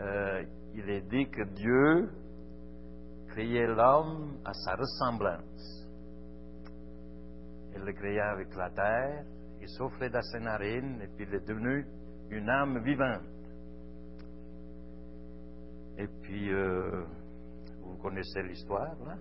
euh, 0.00 0.44
il 0.74 0.90
est 0.90 1.08
dit 1.08 1.28
que 1.30 1.42
Dieu 1.54 2.10
créait 3.28 3.66
l'homme 3.66 4.38
à 4.44 4.52
sa 4.52 4.74
ressemblance. 4.74 5.88
Il 7.74 7.82
le 7.82 7.92
créa 7.92 8.30
avec 8.30 8.54
la 8.54 8.70
terre, 8.70 9.24
il 9.60 9.68
soufflait 9.68 10.10
dans 10.10 10.22
ses 10.22 10.40
narines 10.40 11.00
et 11.02 11.08
puis 11.08 11.26
il 11.28 11.34
est 11.34 11.46
devenu 11.46 11.86
une 12.30 12.48
âme 12.48 12.82
vivante. 12.82 13.22
Et 15.98 16.08
puis, 16.22 16.52
euh, 16.52 17.04
vous 17.80 17.96
connaissez 17.96 18.42
l'histoire, 18.42 18.94
là. 19.06 19.16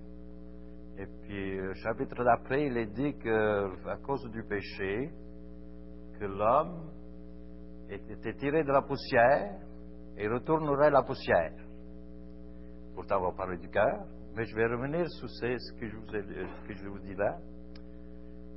Et 0.97 1.05
puis, 1.23 1.57
le 1.57 1.73
chapitre 1.75 2.23
d'après, 2.23 2.67
il 2.67 2.77
est 2.77 2.93
dit 2.93 3.17
que, 3.17 3.87
à 3.87 3.97
cause 3.97 4.29
du 4.31 4.43
péché, 4.43 5.09
que 6.19 6.25
l'homme 6.25 6.89
était 7.89 8.33
tiré 8.35 8.63
de 8.63 8.71
la 8.71 8.81
poussière 8.81 9.59
et 10.17 10.27
retournerait 10.27 10.91
la 10.91 11.03
poussière. 11.03 11.53
Pourtant, 12.95 13.17
on 13.19 13.31
va 13.31 13.31
parler 13.31 13.57
du 13.57 13.69
cœur, 13.69 14.05
mais 14.35 14.45
je 14.45 14.55
vais 14.55 14.65
revenir 14.65 15.07
sur 15.09 15.29
ce 15.29 15.73
que 15.79 15.87
je 15.87 15.95
vous, 15.95 16.15
ai, 16.15 16.21
ce 16.21 16.67
que 16.67 16.73
je 16.73 16.87
vous 16.87 16.99
dis 16.99 17.15
là. 17.15 17.37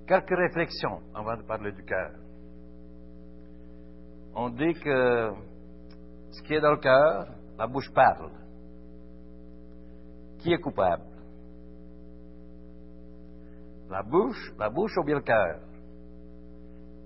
Quelques 0.07 0.37
réflexions 0.37 1.01
avant 1.15 1.37
de 1.37 1.43
parler 1.43 1.73
du 1.73 1.85
cœur. 1.85 2.13
On 4.35 4.51
dit 4.51 4.75
que 4.75 5.33
ce 6.31 6.43
qui 6.43 6.55
est 6.55 6.61
dans 6.61 6.73
le 6.73 6.79
cœur, 6.79 7.27
la 7.59 7.67
bouche 7.67 7.93
parle. 7.93 8.31
Qui 10.39 10.53
est 10.53 10.61
coupable? 10.61 11.05
La 13.91 14.03
bouche, 14.03 14.53
la 14.59 14.71
bouche 14.71 14.97
ou 14.99 15.05
bien 15.05 15.17
le 15.17 15.23
cœur? 15.23 15.61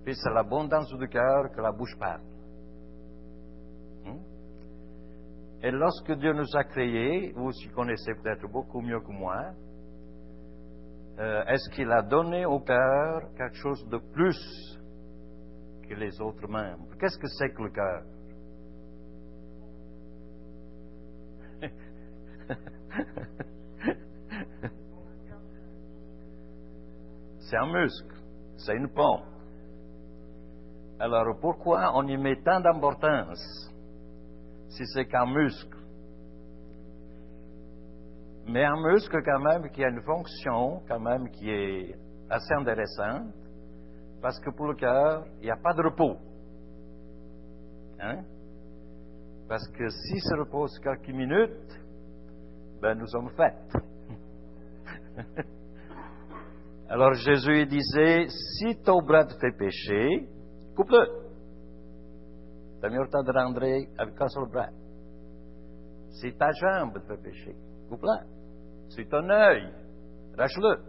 Puis 0.05 0.15
c'est 0.17 0.31
l'abondance 0.31 0.93
du 0.93 1.09
cœur 1.09 1.51
que 1.55 1.61
la 1.61 1.73
bouche 1.73 1.97
parle. 1.99 2.32
Et 5.63 5.71
lorsque 5.71 6.13
Dieu 6.13 6.33
nous 6.33 6.57
a 6.57 6.65
créés, 6.65 7.33
vous 7.37 7.47
aussi 7.47 7.69
connaissez 7.69 8.15
peut-être 8.15 8.49
beaucoup 8.49 8.81
mieux 8.81 9.01
que 9.01 9.13
moi, 9.13 9.53
euh, 11.21 11.45
est-ce 11.45 11.69
qu'il 11.71 11.91
a 11.93 12.03
donné 12.03 12.47
au 12.47 12.59
cœur 12.61 13.21
quelque 13.37 13.57
chose 13.57 13.87
de 13.89 13.99
plus 14.13 14.79
que 15.89 15.95
les 15.95 16.21
autres 16.21 16.49
membres? 16.49 16.89
Qu'est-ce 16.99 17.19
que 17.19 17.29
c'est 17.29 17.51
que 17.51 17.63
le 17.63 17.71
cœur? 17.71 18.03
C'est 27.53 27.59
un 27.59 27.67
muscle, 27.67 28.15
c'est 28.57 28.75
une 28.75 28.89
pompe. 28.89 29.27
Alors 30.99 31.39
pourquoi 31.39 31.93
on 31.95 32.07
y 32.07 32.17
met 32.17 32.41
tant 32.43 32.61
d'importance? 32.61 33.71
Si 34.73 34.87
c'est 34.87 35.07
qu'un 35.07 35.27
muscle 35.27 35.79
Mais 38.47 38.65
un 38.65 38.81
muscle 38.81 39.23
quand 39.25 39.41
même 39.41 39.71
qui 39.71 39.85
a 39.85 39.89
une 39.89 40.03
fonction 40.03 40.83
quand 40.89 41.01
même 41.01 41.31
qui 41.31 41.51
est 41.51 41.95
assez 42.29 42.55
intéressante 42.55 43.33
parce 44.21 44.39
que 44.39 44.51
pour 44.51 44.69
le 44.69 44.75
cœur, 44.75 45.27
il 45.41 45.47
n'y 45.47 45.51
a 45.51 45.57
pas 45.57 45.75
de 45.75 45.83
repos. 45.83 46.17
Hein? 48.01 48.23
Parce 49.49 49.67
que 49.69 49.89
si 49.89 50.21
se 50.21 50.35
repose 50.37 50.79
quelques 50.79 51.09
minutes, 51.09 51.81
ben 52.81 52.95
nous 52.97 53.07
sommes 53.09 53.31
faits. 53.31 53.55
Alors 56.89 57.15
Jésus 57.15 57.67
disait, 57.67 58.29
si 58.29 58.81
ton 58.83 59.03
bras 59.03 59.25
te 59.25 59.35
fait 59.35 59.57
pécher, 59.57 60.29
coupe-le. 60.77 61.22
Temps 62.83 63.23
de 63.23 63.33
rentrer 63.33 63.89
avec 63.97 64.21
un 64.21 64.29
seul 64.29 64.49
bras. 64.51 64.69
Si 66.11 66.33
ta 66.37 66.51
jambe 66.51 66.95
te 66.95 67.07
fait 67.07 67.23
pécher, 67.23 67.57
coupe-la. 67.89 68.25
Si 68.89 69.07
ton 69.07 69.29
œil, 69.31 69.73
arrache-le. 70.37 70.83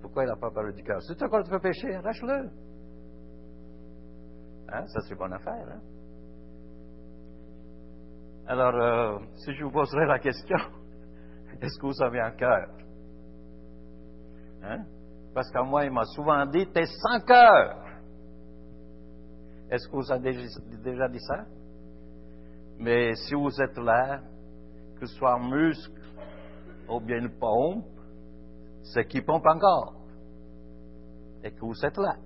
Pourquoi 0.00 0.24
il 0.24 0.28
n'a 0.28 0.36
pas 0.36 0.50
parlé 0.50 0.72
du 0.72 0.82
cœur? 0.82 1.02
Si 1.02 1.14
ton 1.16 1.28
corps 1.28 1.44
te 1.44 1.50
fait 1.50 1.60
pécher, 1.60 1.94
arrache-le. 1.96 2.50
Hein? 4.68 4.86
Ça, 4.86 5.00
c'est 5.06 5.14
bonne 5.14 5.34
affaire. 5.34 5.68
Hein? 5.68 5.80
Alors, 8.46 8.74
euh, 8.74 9.18
si 9.44 9.52
je 9.54 9.64
vous 9.64 9.70
poserais 9.70 10.06
la 10.06 10.18
question, 10.18 10.56
est-ce 11.60 11.78
que 11.78 11.86
vous 11.86 12.02
avez 12.02 12.20
un 12.20 12.32
cœur? 12.32 12.68
Hein? 14.62 14.84
Parce 15.34 15.50
qu'à 15.50 15.62
moi, 15.62 15.84
il 15.84 15.92
m'a 15.92 16.04
souvent 16.06 16.46
dit, 16.46 16.66
t'es 16.72 16.86
sans 16.86 17.20
cœur. 17.20 17.91
Est-ce 19.72 19.88
que 19.88 19.96
vous 19.96 20.12
avez 20.12 20.32
déjà 20.84 21.08
dit 21.08 21.20
ça? 21.20 21.46
Mais 22.78 23.14
si 23.14 23.34
vous 23.34 23.58
êtes 23.58 23.78
là, 23.78 24.20
que 25.00 25.06
ce 25.06 25.14
soit 25.16 25.32
un 25.32 25.48
muscle 25.48 25.98
ou 26.90 27.00
bien 27.00 27.16
une 27.16 27.38
pompe, 27.38 27.86
c'est 28.82 29.06
qui 29.06 29.22
pompe 29.22 29.46
encore. 29.46 29.94
Et 31.42 31.52
que 31.52 31.60
vous 31.60 31.86
êtes 31.86 31.96
là. 31.96 32.16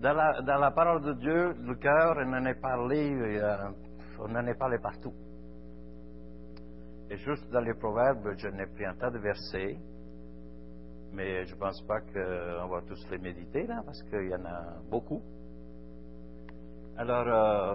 Dans 0.00 0.58
la, 0.60 0.70
parole 0.72 1.02
de 1.04 1.12
Dieu, 1.12 1.52
le 1.52 1.76
cœur, 1.76 2.16
on 2.18 2.32
en 2.32 2.44
est 2.44 2.60
parlé, 2.60 3.12
euh, 3.12 3.70
on 4.18 4.34
en 4.34 4.46
est 4.48 4.58
parlé 4.58 4.78
partout. 4.82 5.14
Et 7.08 7.18
juste 7.18 7.48
dans 7.52 7.60
les 7.60 7.74
proverbes, 7.74 8.34
je 8.36 8.48
n'ai 8.48 8.66
pris 8.66 8.84
un 8.84 8.94
tas 8.94 9.10
de 9.10 9.18
versets, 9.18 9.78
mais 11.14 11.44
je 11.46 11.54
ne 11.54 11.58
pense 11.58 11.80
pas 11.82 12.00
qu'on 12.00 12.68
va 12.68 12.82
tous 12.86 13.08
les 13.10 13.18
méditer 13.18 13.66
là, 13.66 13.82
parce 13.84 14.02
qu'il 14.04 14.28
y 14.28 14.34
en 14.34 14.44
a 14.44 14.80
beaucoup. 14.90 15.22
Alors, 16.96 17.26
euh, 17.26 17.74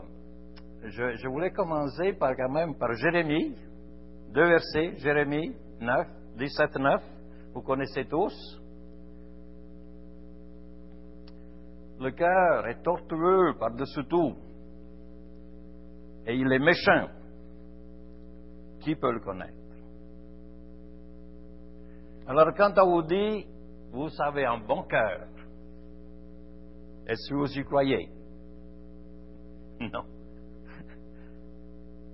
je, 0.83 1.15
je, 1.15 1.27
voulais 1.27 1.51
commencer 1.51 2.13
par 2.13 2.35
quand 2.35 2.49
même 2.49 2.75
par 2.75 2.93
Jérémie, 2.93 3.55
deux 4.33 4.47
versets, 4.47 4.97
Jérémie 4.97 5.55
9, 5.81 6.07
17, 6.37 6.75
9, 6.77 7.01
vous 7.53 7.61
connaissez 7.61 8.05
tous. 8.05 8.33
Le 11.99 12.11
cœur 12.11 12.67
est 12.67 12.81
tortueux 12.81 13.57
par-dessus 13.59 14.05
tout. 14.09 14.35
Et 16.25 16.35
il 16.35 16.51
est 16.51 16.59
méchant. 16.59 17.09
Qui 18.81 18.95
peut 18.95 19.11
le 19.11 19.19
connaître? 19.19 19.58
Alors 22.29 22.53
quand 22.55 22.77
on 22.77 22.91
vous 22.91 23.01
dit, 23.01 23.47
vous 23.91 24.09
avez 24.21 24.45
un 24.45 24.59
bon 24.59 24.83
cœur, 24.83 25.25
est-ce 27.07 27.27
que 27.27 27.33
vous 27.33 27.57
y 27.57 27.63
croyez? 27.63 28.07
Non. 29.81 30.03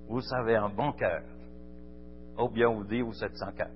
Vous 0.08 0.22
avez 0.36 0.56
un 0.56 0.70
bon 0.70 0.94
cœur. 0.94 1.22
Ou 2.38 2.48
bien 2.48 2.70
on 2.70 2.76
vous 2.76 2.84
dit, 2.86 3.02
vous 3.02 3.24
êtes 3.24 3.36
sans 3.36 3.52
cœur. 3.52 3.72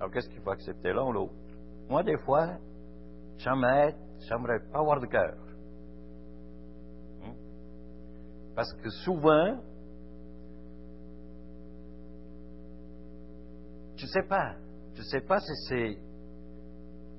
Alors 0.00 0.10
qu'est-ce 0.10 0.28
qu'il 0.28 0.40
faut 0.40 0.50
accepter 0.50 0.92
l'un 0.92 1.04
ou 1.04 1.12
l'autre? 1.12 1.34
Moi, 1.88 2.02
des 2.02 2.16
fois, 2.18 2.54
j'aimerais 3.36 3.94
pas 4.72 4.80
avoir 4.80 4.98
de 5.00 5.06
cœur. 5.06 5.36
Hmm? 7.22 7.34
Parce 8.56 8.72
que 8.82 8.90
souvent, 9.04 9.60
je 14.04 14.08
ne 14.08 14.22
sais 14.22 14.28
pas, 14.28 14.54
je 14.92 14.98
ne 14.98 15.04
sais 15.04 15.20
pas 15.22 15.40
si 15.40 15.52
c'est 15.66 15.98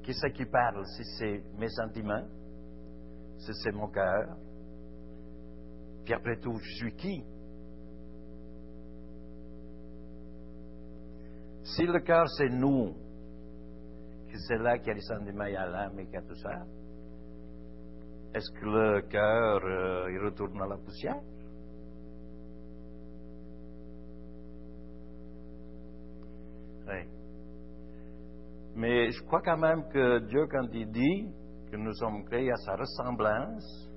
qui 0.04 0.14
c'est 0.14 0.32
qui 0.34 0.46
parle, 0.46 0.86
si 0.86 1.04
c'est 1.18 1.44
mes 1.58 1.70
sentiments, 1.70 2.28
si 3.40 3.52
c'est 3.64 3.72
mon 3.72 3.88
cœur. 3.88 4.38
Puis 6.04 6.14
après 6.14 6.38
tout, 6.38 6.56
je 6.60 6.72
suis 6.76 6.96
qui? 6.96 7.24
Si 11.64 11.84
le 11.88 12.00
cœur 12.02 12.30
c'est 12.38 12.50
nous, 12.50 12.94
c'est 14.48 14.60
là 14.60 14.78
qu'il 14.78 14.90
y 14.90 14.92
a 14.92 14.94
les 14.94 15.02
sentiments, 15.02 15.46
il 15.46 15.54
y 15.54 15.56
a 15.56 15.66
l'âme 15.66 16.00
et 16.00 16.06
qu'il 16.06 16.14
y 16.14 16.18
a 16.18 16.22
tout 16.22 16.36
ça. 16.36 16.52
Est-ce 18.36 18.52
que 18.52 18.66
le 18.66 19.02
cœur, 19.10 19.62
euh, 19.64 20.12
il 20.12 20.20
retourne 20.20 20.62
à 20.62 20.68
la 20.68 20.78
poussière? 20.78 21.20
Mais 28.76 29.12
je 29.12 29.24
crois 29.24 29.42
quand 29.42 29.58
même 29.58 29.88
que 29.90 30.20
Dieu, 30.28 30.48
quand 30.52 30.68
il 30.74 30.92
dit 30.92 31.28
que 31.72 31.78
nous 31.78 31.94
sommes 31.94 32.26
créés 32.26 32.52
à 32.52 32.58
sa 32.58 32.76
ressemblance, 32.76 33.90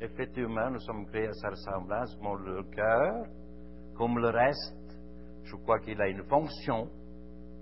effectivement, 0.00 0.70
nous 0.70 0.80
sommes 0.80 1.06
créés 1.06 1.28
à 1.28 1.32
sa 1.32 1.48
ressemblance, 1.50 2.16
mais 2.20 2.52
le 2.52 2.62
cœur, 2.64 3.26
comme 3.96 4.18
le 4.18 4.28
reste, 4.28 4.98
je 5.44 5.56
crois 5.56 5.80
qu'il 5.80 6.00
a 6.00 6.08
une 6.08 6.24
fonction 6.24 6.88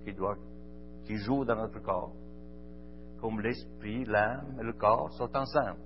qui 0.05 0.13
doit 0.13 0.37
joue 1.17 1.45
dans 1.45 1.57
notre 1.57 1.81
corps, 1.81 2.13
comme 3.21 3.41
l'esprit, 3.41 4.05
l'âme 4.05 4.59
et 4.61 4.65
le 4.65 4.73
corps 4.75 5.11
sont 5.13 5.35
ensemble. 5.35 5.81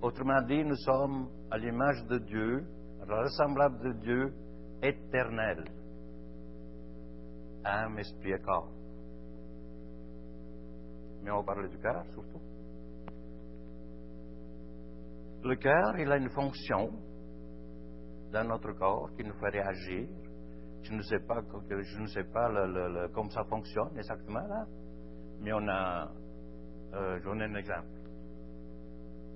Autrement 0.00 0.42
dit, 0.42 0.64
nous 0.64 0.76
sommes 0.76 1.28
à 1.50 1.58
l'image 1.58 2.04
de 2.08 2.18
Dieu, 2.18 2.64
à 3.02 3.06
la 3.06 3.22
ressemblance 3.22 3.78
de 3.80 3.92
Dieu 4.00 4.34
éternel. 4.82 5.64
Âme, 7.64 7.98
esprit 7.98 8.32
et 8.32 8.40
corps. 8.40 8.70
Mais 11.22 11.30
on 11.30 11.38
va 11.38 11.42
parler 11.44 11.68
du 11.68 11.78
cœur 11.78 12.04
surtout. 12.12 12.40
Le 15.44 15.56
cœur, 15.56 15.98
il 15.98 16.10
a 16.10 16.16
une 16.16 16.30
fonction 16.30 16.90
dans 18.32 18.44
notre 18.44 18.72
corps 18.72 19.10
qui 19.16 19.24
nous 19.24 19.34
fait 19.34 19.50
réagir. 19.50 20.08
Je 20.82 20.92
ne 20.92 21.02
sais 21.02 21.20
pas, 21.20 21.40
je 21.68 22.00
ne 22.00 22.06
sais 22.06 22.24
pas 22.24 22.48
comment 23.12 23.30
ça 23.30 23.44
fonctionne 23.44 23.96
exactement 23.96 24.40
là, 24.40 24.66
mais 25.40 25.52
on 25.52 25.68
a, 25.68 26.10
euh, 26.94 27.20
j'en 27.22 27.38
ai 27.38 27.44
un 27.44 27.54
exemple. 27.54 27.88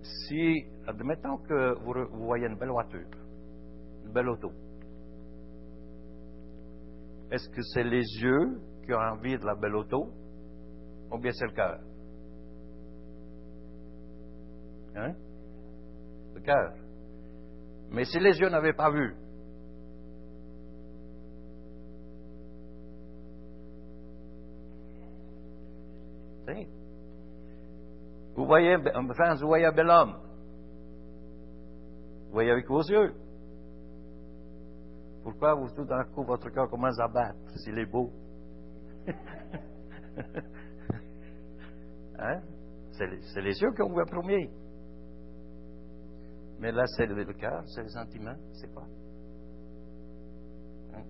Si, 0.02 0.64
admettons 0.86 1.38
que 1.38 1.74
vous 1.80 2.24
voyez 2.24 2.46
une 2.46 2.56
belle 2.56 2.70
voiture, 2.70 3.08
une 4.04 4.12
belle 4.12 4.28
auto, 4.28 4.50
est-ce 7.30 7.48
que 7.48 7.62
c'est 7.62 7.84
les 7.84 8.04
yeux 8.22 8.60
qui 8.84 8.92
ont 8.92 8.98
envie 8.98 9.36
de 9.36 9.44
la 9.44 9.54
belle 9.54 9.74
auto 9.74 10.12
ou 11.10 11.18
bien 11.18 11.32
c'est 11.32 11.46
le 11.46 11.52
cœur? 11.52 11.80
Hein? 14.94 15.14
Le 16.34 16.40
cœur. 16.40 16.72
Mais 17.90 18.04
si 18.04 18.18
les 18.18 18.38
yeux 18.38 18.48
n'avaient 18.48 18.72
pas 18.72 18.90
vu, 18.90 19.14
vous 28.36 28.46
voyez, 28.46 28.76
enfin, 28.94 29.34
vous 29.34 29.48
voyez 29.48 29.66
un 29.66 29.72
bel 29.72 29.88
homme. 29.88 30.16
Vous 32.26 32.32
voyez 32.32 32.50
avec 32.50 32.68
vos 32.68 32.82
yeux. 32.82 33.14
Pourquoi 35.26 35.54
vous, 35.54 35.68
tout 35.74 35.84
d'un 35.84 36.04
coup, 36.04 36.22
votre 36.22 36.48
cœur 36.50 36.70
commence 36.70 37.00
à 37.00 37.08
battre? 37.08 37.36
S'il 37.56 37.76
est 37.80 37.86
beau? 37.86 38.12
hein? 42.16 42.40
C'est 42.92 43.40
les, 43.40 43.60
yeux 43.60 43.72
qu'on 43.76 43.88
voit 43.88 44.06
premier. 44.06 44.48
Mais 46.60 46.70
là, 46.70 46.86
c'est 46.96 47.06
le, 47.06 47.24
cœur, 47.32 47.64
c'est 47.66 47.82
les 47.82 47.88
sentiments, 47.88 48.36
c'est 48.52 48.72
quoi? 48.72 48.84
Hein? 50.94 51.02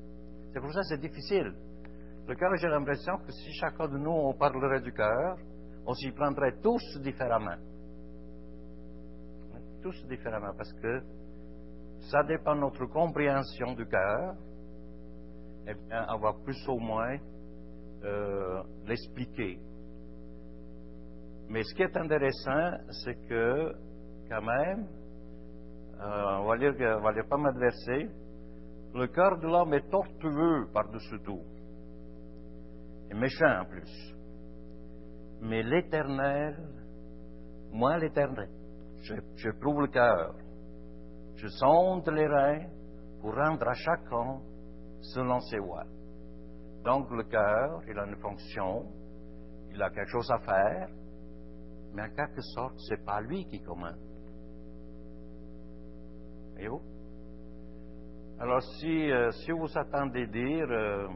C'est 0.50 0.60
pour 0.60 0.72
ça 0.72 0.80
que 0.80 0.86
c'est 0.86 1.00
difficile. 1.00 1.52
Le 2.26 2.34
cœur, 2.36 2.56
j'ai 2.56 2.68
l'impression 2.68 3.18
que 3.18 3.30
si 3.30 3.52
chacun 3.52 3.86
de 3.86 3.98
nous, 3.98 4.12
on 4.12 4.32
parlerait 4.32 4.80
du 4.80 4.94
cœur, 4.94 5.36
on 5.84 5.92
s'y 5.92 6.10
prendrait 6.12 6.56
tous 6.62 6.82
différemment. 7.02 7.58
Hein? 9.54 9.60
Tous 9.82 10.06
différemment, 10.06 10.54
parce 10.56 10.72
que 10.72 11.02
ça 12.10 12.22
dépend 12.22 12.54
de 12.54 12.60
notre 12.60 12.86
compréhension 12.86 13.74
du 13.74 13.86
cœur. 13.86 14.34
Eh 15.68 15.74
bien, 15.74 16.06
on 16.10 16.18
va 16.18 16.32
plus 16.44 16.68
ou 16.68 16.78
moins 16.78 17.16
euh, 18.04 18.62
l'expliquer. 18.86 19.58
Mais 21.48 21.62
ce 21.62 21.74
qui 21.74 21.82
est 21.82 21.96
intéressant, 21.96 22.78
c'est 23.04 23.16
que, 23.28 23.72
quand 24.28 24.42
même, 24.42 24.86
euh, 26.00 26.38
on, 26.40 26.46
va 26.46 26.56
lire, 26.56 26.74
on 26.98 27.02
va 27.02 27.12
lire 27.12 27.26
pas 27.28 27.36
mal 27.36 27.54
de 27.54 27.60
versets, 27.60 28.08
le 28.94 29.06
cœur 29.08 29.38
de 29.38 29.46
l'homme 29.46 29.74
est 29.74 29.88
tortueux 29.90 30.68
par-dessus 30.72 31.20
tout, 31.24 31.42
et 33.10 33.14
méchant 33.14 33.60
en 33.60 33.64
plus. 33.64 34.14
Mais 35.42 35.62
l'éternel, 35.62 36.56
moi 37.72 37.98
l'éternel, 37.98 38.48
je, 39.02 39.14
je 39.36 39.50
prouve 39.50 39.82
le 39.82 39.88
cœur, 39.88 40.34
je 41.36 41.48
sonde 41.48 42.08
les 42.08 42.26
reins 42.26 42.66
pour 43.20 43.34
rendre 43.34 43.68
à 43.68 43.74
chacun 43.74 44.40
selon 45.00 45.40
ses 45.40 45.58
voies. 45.58 45.86
Donc 46.84 47.10
le 47.10 47.24
cœur, 47.24 47.82
il 47.88 47.98
a 47.98 48.06
une 48.06 48.16
fonction, 48.16 48.86
il 49.72 49.82
a 49.82 49.90
quelque 49.90 50.10
chose 50.10 50.30
à 50.30 50.38
faire, 50.38 50.88
mais 51.92 52.02
en 52.02 52.10
quelque 52.10 52.40
sorte, 52.40 52.74
ce 52.78 52.94
n'est 52.94 53.04
pas 53.04 53.20
lui 53.20 53.44
qui 53.46 53.60
commande. 53.60 53.98
Et 56.58 56.68
vous? 56.68 56.80
Alors 58.38 58.62
si, 58.62 59.10
euh, 59.10 59.30
si 59.32 59.50
vous 59.50 59.78
attendez 59.78 60.26
dire 60.26 60.66
euh, 60.70 61.08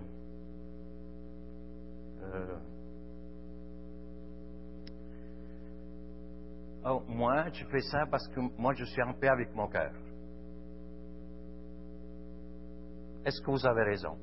euh, 2.22 2.58
oh, 6.86 7.02
moi, 7.08 7.48
je 7.52 7.64
fais 7.66 7.80
ça 7.80 8.06
parce 8.10 8.26
que 8.28 8.40
moi, 8.58 8.72
je 8.74 8.84
suis 8.84 9.02
en 9.02 9.12
paix 9.14 9.28
avec 9.28 9.54
mon 9.54 9.68
cœur. 9.68 9.92
Est-ce 13.24 13.40
que 13.42 13.50
vous 13.50 13.66
avez 13.66 13.82
raison? 13.82 14.16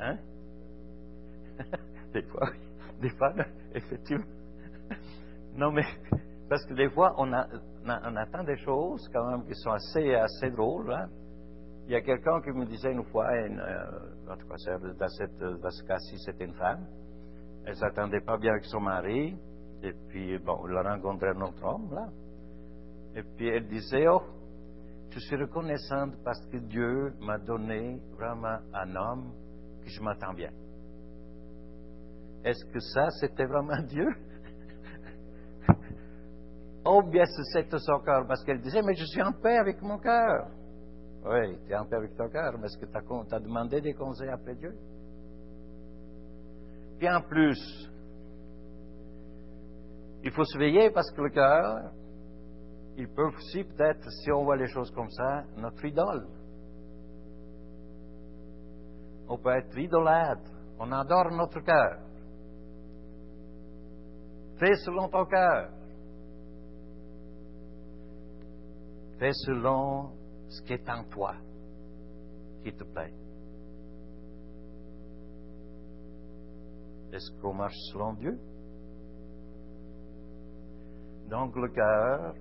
Hein? 0.00 0.18
des 2.12 2.22
fois, 2.22 2.50
des 3.00 3.10
fois, 3.10 3.34
effectivement. 3.74 4.24
Non, 5.56 5.72
mais, 5.72 5.84
parce 6.48 6.64
que 6.66 6.74
des 6.74 6.88
fois, 6.88 7.14
on, 7.18 7.32
a, 7.32 7.48
on, 7.84 8.16
attend 8.16 8.44
des 8.44 8.56
choses 8.58 9.08
quand 9.12 9.28
même 9.28 9.44
qui 9.44 9.54
sont 9.56 9.72
assez, 9.72 10.14
assez 10.14 10.50
drôles. 10.50 10.92
Hein? 10.92 11.08
Il 11.86 11.92
y 11.92 11.96
a 11.96 12.00
quelqu'un 12.00 12.40
qui 12.42 12.50
me 12.50 12.64
disait 12.64 12.92
une 12.92 13.04
fois, 13.04 13.26
euh, 13.32 14.30
en 14.30 14.36
tout 14.36 14.46
cas, 14.46 14.78
dans, 14.78 15.08
cette, 15.08 15.38
dans 15.38 15.70
ce 15.70 15.82
cas-ci, 15.84 16.18
c'était 16.18 16.44
une 16.44 16.54
femme. 16.54 16.86
Elle 17.64 17.72
ne 17.72 17.76
s'attendait 17.78 18.20
pas 18.20 18.38
bien 18.38 18.52
avec 18.52 18.64
son 18.66 18.80
mari. 18.80 19.36
Et 19.82 19.92
puis, 20.08 20.38
bon, 20.38 20.66
elle 20.68 20.76
a 20.76 20.94
rencontré 20.94 21.28
un 21.28 21.40
autre 21.40 21.64
homme, 21.64 21.92
là. 21.92 22.08
Et 23.18 23.22
puis, 23.36 23.48
elle 23.48 23.66
disait, 23.66 24.06
oh, 24.06 24.22
je 25.10 25.18
suis 25.18 25.34
reconnaissante 25.34 26.14
parce 26.24 26.40
que 26.46 26.58
Dieu 26.58 27.12
m'a 27.20 27.36
donné 27.36 28.00
vraiment 28.16 28.58
un 28.72 28.94
homme 28.94 29.32
que 29.82 29.88
je 29.88 30.00
m'attends 30.00 30.34
bien. 30.34 30.50
Est-ce 32.44 32.64
que 32.72 32.78
ça, 32.78 33.10
c'était 33.18 33.46
vraiment 33.46 33.82
Dieu? 33.88 34.06
Oh 36.84 37.02
bien, 37.02 37.24
c'était 37.52 37.78
son 37.80 37.98
cœur, 37.98 38.24
parce 38.28 38.44
qu'elle 38.44 38.60
disait, 38.60 38.82
mais 38.82 38.94
je 38.94 39.04
suis 39.06 39.20
en 39.20 39.32
paix 39.32 39.58
avec 39.58 39.82
mon 39.82 39.98
cœur. 39.98 40.46
Oui, 41.24 41.58
tu 41.66 41.72
es 41.72 41.76
en 41.76 41.86
paix 41.86 41.96
avec 41.96 42.16
ton 42.16 42.28
cœur, 42.28 42.56
mais 42.56 42.66
est-ce 42.66 42.78
que 42.78 42.86
tu 42.86 42.96
as, 42.96 43.36
as, 43.36 43.40
demandé 43.40 43.80
des 43.80 43.94
conseils 43.94 44.30
après 44.30 44.54
Dieu? 44.54 44.76
Puis 46.98 47.10
en 47.10 47.20
plus, 47.22 47.90
il 50.22 50.30
faut 50.30 50.44
se 50.44 50.56
veiller 50.56 50.90
parce 50.90 51.10
que 51.10 51.20
le 51.20 51.30
cœur, 51.30 51.92
il 52.98 53.08
peut 53.08 53.28
aussi 53.28 53.62
peut-être, 53.62 54.10
si 54.10 54.32
on 54.32 54.42
voit 54.42 54.56
les 54.56 54.66
choses 54.66 54.90
comme 54.90 55.08
ça, 55.10 55.44
notre 55.56 55.84
idole. 55.84 56.26
On 59.28 59.38
peut 59.38 59.56
être 59.56 59.78
idolâtre. 59.78 60.50
On 60.80 60.90
adore 60.90 61.30
notre 61.30 61.60
cœur. 61.60 62.00
Fais 64.58 64.74
selon 64.84 65.08
ton 65.08 65.24
cœur. 65.26 65.70
Fais 69.20 69.32
selon 69.32 70.10
ce 70.48 70.60
qui 70.62 70.72
est 70.72 70.90
en 70.90 71.04
toi, 71.04 71.36
qui 72.64 72.72
te 72.72 72.82
plaît. 72.82 73.14
Est-ce 77.12 77.30
qu'on 77.40 77.54
marche 77.54 77.78
selon 77.92 78.14
Dieu? 78.14 78.40
Donc 81.28 81.54
le 81.54 81.68
cœur, 81.68 82.34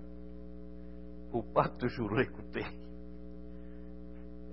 pas 1.44 1.70
toujours 1.80 2.14
l'écouter. 2.14 2.66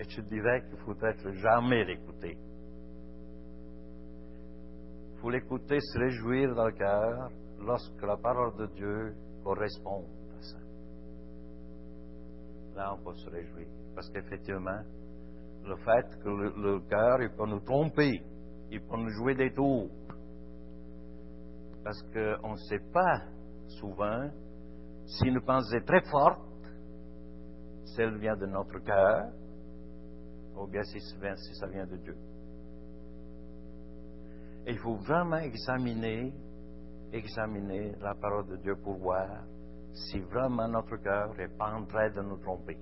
Et 0.00 0.04
je 0.08 0.20
dirais 0.22 0.62
qu'il 0.68 0.78
faut 0.78 0.96
être 1.04 1.30
jamais 1.32 1.84
l'écouter. 1.84 2.36
Il 5.12 5.20
faut 5.20 5.30
l'écouter, 5.30 5.78
se 5.80 5.98
réjouir 5.98 6.54
dans 6.54 6.66
le 6.66 6.72
cœur 6.72 7.30
lorsque 7.60 8.02
la 8.02 8.16
parole 8.16 8.56
de 8.56 8.66
Dieu 8.74 9.14
correspond 9.42 10.04
à 10.36 10.42
ça. 10.42 10.58
Là, 12.76 12.94
on 12.94 13.04
peut 13.04 13.14
se 13.14 13.30
réjouir. 13.30 13.66
Parce 13.94 14.10
qu'effectivement, 14.10 14.82
le 15.66 15.76
fait 15.76 16.18
que 16.22 16.28
le, 16.28 16.80
cœur, 16.88 17.22
il 17.22 17.30
peut 17.30 17.46
nous 17.46 17.60
tromper, 17.60 18.22
il 18.70 18.80
peut 18.80 18.96
nous 18.96 19.10
jouer 19.10 19.34
des 19.34 19.52
tours. 19.52 19.90
Parce 21.82 22.02
qu'on 22.12 22.52
ne 22.52 22.56
sait 22.68 22.82
pas 22.92 23.22
souvent 23.80 24.30
si 25.06 25.28
une 25.28 25.40
pensée 25.40 25.82
très 25.86 26.02
forte, 26.10 26.40
si 27.94 28.02
elle 28.02 28.18
vient 28.18 28.36
de 28.36 28.46
notre 28.46 28.78
cœur, 28.80 29.30
ou 30.56 30.66
bien 30.66 30.82
si 30.84 31.00
ça 31.00 31.66
vient 31.66 31.86
de 31.86 31.96
Dieu. 31.96 32.16
Et 34.66 34.72
il 34.72 34.78
faut 34.78 34.96
vraiment 34.96 35.38
examiner 35.38 36.32
examiner 37.14 37.92
la 38.00 38.14
parole 38.14 38.46
de 38.48 38.56
Dieu 38.56 38.74
pour 38.76 38.96
voir 38.96 39.28
si 39.92 40.18
vraiment 40.18 40.66
notre 40.66 40.96
cœur 40.96 41.32
n'est 41.36 41.48
pas 41.48 41.72
en 41.72 41.84
train 41.84 42.10
de 42.10 42.22
nous 42.22 42.38
tromper. 42.38 42.76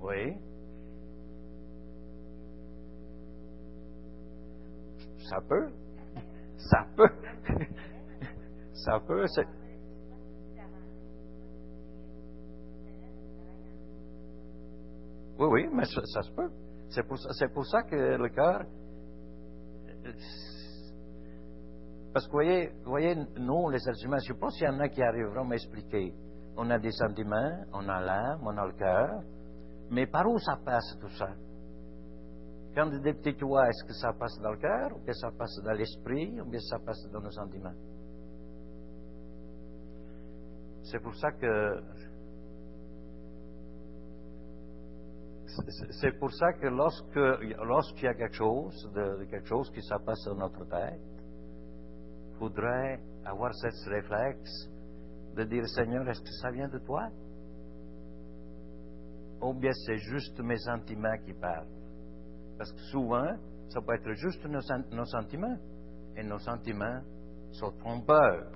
Oui. 0.00 0.36
Ça 5.28 5.40
peut. 5.46 5.70
Ça 6.58 6.86
peut. 6.96 7.10
Ça 8.74 9.00
peut. 9.00 9.26
Oui, 15.38 15.46
oui, 15.50 15.68
mais 15.72 15.84
ça, 15.84 16.22
se 16.22 16.32
peut. 16.32 16.50
C'est 16.90 17.02
pour, 17.06 17.18
ça- 17.18 17.30
c'est 17.32 17.52
pour 17.52 17.66
ça 17.66 17.82
que 17.82 17.96
le 17.96 18.28
cœur. 18.28 18.62
Parce 22.12 22.26
que, 22.26 22.30
vous 22.32 22.38
voyez, 22.38 22.70
voyez, 22.84 23.14
nous, 23.38 23.70
les 23.70 23.78
êtres 23.88 24.04
humains, 24.04 24.18
je 24.26 24.32
pense 24.32 24.56
qu'il 24.56 24.66
y 24.66 24.70
en 24.70 24.80
a 24.80 24.88
qui 24.88 25.02
arriveront 25.02 25.42
à 25.42 25.48
m'expliquer. 25.48 26.14
On 26.56 26.68
a 26.70 26.78
des 26.78 26.90
sentiments, 26.92 27.64
on 27.72 27.88
a 27.88 28.00
l'âme, 28.00 28.40
on 28.44 28.56
a 28.56 28.66
le 28.66 28.72
cœur, 28.72 29.22
mais 29.90 30.06
par 30.06 30.26
où 30.26 30.38
ça 30.38 30.56
passe 30.64 30.96
tout 31.00 31.10
ça? 31.18 31.28
Quand 32.78 32.86
des 32.86 33.12
petits 33.12 33.42
oies, 33.42 33.66
est-ce 33.70 33.82
que 33.82 33.92
ça 33.92 34.12
passe 34.12 34.38
dans 34.40 34.52
le 34.52 34.56
cœur, 34.56 34.96
ou 34.96 35.00
bien 35.00 35.12
ça 35.14 35.32
passe 35.36 35.60
dans 35.64 35.72
l'esprit, 35.72 36.40
ou 36.40 36.44
bien 36.44 36.60
ça 36.60 36.78
passe 36.78 37.10
dans 37.10 37.20
nos 37.20 37.32
sentiments? 37.32 37.74
C'est 40.84 41.00
pour 41.00 41.16
ça 41.16 41.32
que 41.32 41.82
c'est- 46.00 46.16
pour 46.20 46.32
ça 46.32 46.52
que 46.52 46.68
lorsque 46.68 47.16
lorsqu'il 47.66 48.04
y 48.04 48.06
a 48.06 48.14
quelque 48.14 48.36
chose, 48.36 48.88
de, 48.94 49.24
quelque 49.24 49.48
chose 49.48 49.68
qui 49.72 49.82
se 49.82 49.96
passe 49.96 50.24
dans 50.26 50.36
notre 50.36 50.64
tête, 50.66 51.00
il 52.30 52.36
faudrait 52.38 53.00
avoir 53.24 53.52
ce 53.56 53.90
réflexe 53.90 54.70
de 55.34 55.42
dire 55.42 55.66
Seigneur, 55.66 56.08
est-ce 56.08 56.20
que 56.20 56.30
ça 56.42 56.52
vient 56.52 56.68
de 56.68 56.78
toi? 56.78 57.08
Ou 59.42 59.52
bien 59.52 59.72
c'est 59.84 59.98
juste 59.98 60.38
mes 60.38 60.58
sentiments 60.58 61.18
qui 61.26 61.32
parlent? 61.32 61.87
Parce 62.58 62.72
que 62.72 62.80
souvent, 62.90 63.36
ça 63.68 63.80
peut 63.80 63.94
être 63.94 64.12
juste 64.14 64.44
nos, 64.46 64.60
sen- 64.60 64.84
nos 64.92 65.04
sentiments. 65.06 65.56
Et 66.16 66.24
nos 66.24 66.38
sentiments 66.40 67.00
sont 67.52 67.70
trompeurs. 67.78 68.50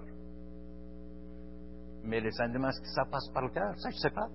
Mais 2.03 2.21
les 2.21 2.33
sentiments, 2.33 2.69
est-ce 2.69 2.81
que 2.81 2.89
ça 2.95 3.05
passe 3.05 3.29
par 3.33 3.45
le 3.45 3.51
cœur? 3.51 3.73
Ça, 3.79 3.91
je 3.91 3.97
ne 3.97 4.01
sais 4.01 4.11
pas. 4.11 4.29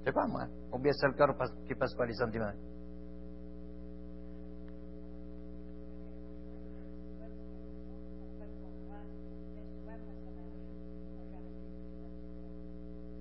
Je 0.00 0.04
sais 0.04 0.12
pas, 0.12 0.26
moi. 0.26 0.46
Ou 0.72 0.78
bien 0.78 0.92
c'est 0.92 1.06
le 1.06 1.14
cœur 1.14 1.28
qui 1.66 1.74
passe 1.74 1.94
par 1.94 2.06
les 2.06 2.14
sentiments. 2.14 2.52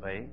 Oui. 0.03 0.27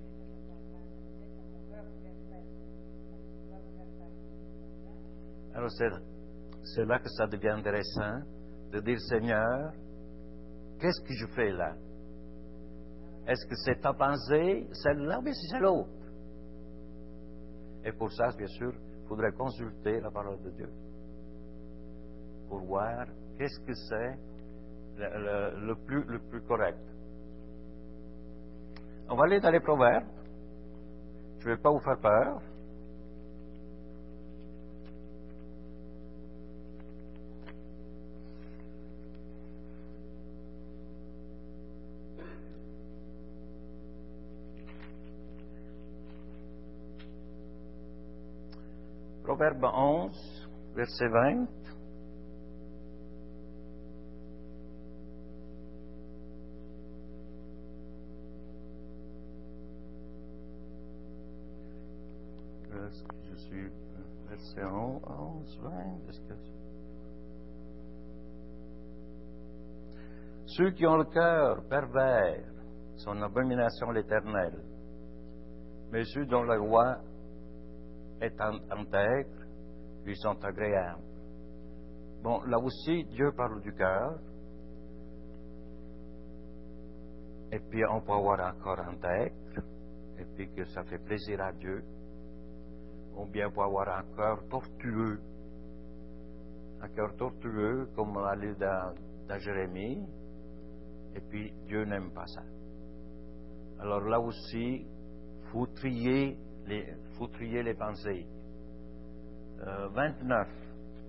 Alors 5.58 5.72
c'est, 5.72 6.84
là 6.84 7.00
que 7.00 7.08
ça 7.08 7.26
devient 7.26 7.48
intéressant 7.48 8.20
de 8.70 8.78
dire 8.78 8.96
Seigneur, 9.08 9.72
qu'est-ce 10.78 11.00
que 11.02 11.12
je 11.14 11.26
fais 11.34 11.50
là? 11.50 11.74
Est-ce 13.26 13.44
que 13.44 13.56
c'est 13.64 13.80
ta 13.80 13.92
pensée, 13.92 14.68
celle-là, 14.70 15.18
ou 15.18 15.22
bien 15.22 15.32
c'est 15.32 15.58
l'autre 15.58 15.90
Et 17.84 17.90
pour 17.90 18.12
ça, 18.12 18.28
bien 18.38 18.46
sûr, 18.46 18.72
il 18.72 19.08
faudrait 19.08 19.32
consulter 19.32 20.00
la 20.00 20.12
parole 20.12 20.40
de 20.44 20.50
Dieu 20.50 20.70
pour 22.48 22.60
voir 22.60 23.06
qu'est-ce 23.36 23.58
que 23.66 23.74
c'est 23.74 24.16
le- 24.96 25.66
le 25.66 25.74
plus, 25.84 26.04
le 26.04 26.20
plus 26.20 26.40
correct. 26.42 26.78
On 29.10 29.16
va 29.16 29.24
aller 29.24 29.40
dans 29.40 29.50
les 29.50 29.58
proverbes. 29.60 30.06
Je 31.40 31.48
ne 31.48 31.54
vais 31.56 31.60
pas 31.60 31.70
vous 31.72 31.80
faire 31.80 31.98
peur. 32.00 32.42
Proverbe 49.38 49.70
11, 49.72 50.10
verset 50.74 51.06
20. 51.06 51.46
Est-ce 62.72 63.04
que 63.04 63.14
je 63.30 63.36
suis 63.36 63.70
verset 64.28 64.64
11, 64.64 65.58
20 65.62 65.70
est-ce 66.08 66.20
que- 66.22 66.34
Ceux 70.46 70.70
qui 70.72 70.84
ont 70.84 70.96
le 70.96 71.04
cœur 71.04 71.62
pervers 71.68 72.42
sont 72.96 73.14
une 73.14 73.22
abomination 73.22 73.92
l'éternel, 73.92 74.64
mais 75.92 76.02
ceux 76.06 76.26
dont 76.26 76.42
la 76.42 76.56
loi 76.56 76.96
est 78.20 78.40
intègre 78.40 79.48
lui 80.08 80.16
sont 80.16 80.42
agréables. 80.42 81.02
Bon, 82.22 82.42
là 82.44 82.58
aussi, 82.58 83.04
Dieu 83.04 83.30
parle 83.32 83.60
du 83.60 83.72
cœur. 83.74 84.18
Et 87.52 87.60
puis, 87.60 87.84
on 87.90 88.00
peut 88.00 88.12
avoir 88.12 88.40
un 88.40 88.52
corps 88.52 88.80
intègre, 88.80 89.62
et 90.18 90.24
puis 90.34 90.50
que 90.52 90.64
ça 90.64 90.82
fait 90.84 90.98
plaisir 90.98 91.40
à 91.40 91.52
Dieu. 91.52 91.82
Ou 93.16 93.26
bien, 93.26 93.48
on 93.48 93.50
peut 93.52 93.62
avoir 93.62 93.88
un 93.88 94.04
cœur 94.16 94.48
tortueux. 94.48 95.20
Un 96.80 96.88
cœur 96.88 97.14
tortueux, 97.16 97.88
comme 97.94 98.16
on 98.16 98.20
l'a 98.20 98.34
lu 98.34 98.54
dans, 98.56 98.94
dans 99.28 99.38
Jérémie. 99.38 100.06
Et 101.14 101.20
puis, 101.20 101.52
Dieu 101.66 101.84
n'aime 101.84 102.10
pas 102.12 102.26
ça. 102.26 102.42
Alors 103.80 104.00
là 104.00 104.20
aussi, 104.20 104.86
faut 105.52 105.66
trier 105.66 106.36
les, 106.66 106.84
faut 107.18 107.28
trier 107.28 107.62
les 107.62 107.74
pensées. 107.74 108.26
Euh, 109.66 109.88
29, 109.88 110.48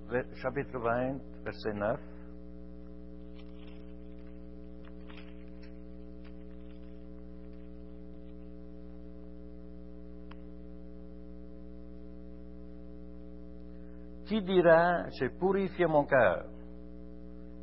ver- 0.10 0.26
chapitre 0.38 0.80
20, 0.80 1.20
verset 1.44 1.74
9. 1.74 2.00
Qui 14.26 14.42
dira, 14.44 15.10
j'ai 15.20 15.30
purifié 15.30 15.88
mon 15.88 16.06
cœur, 16.06 16.46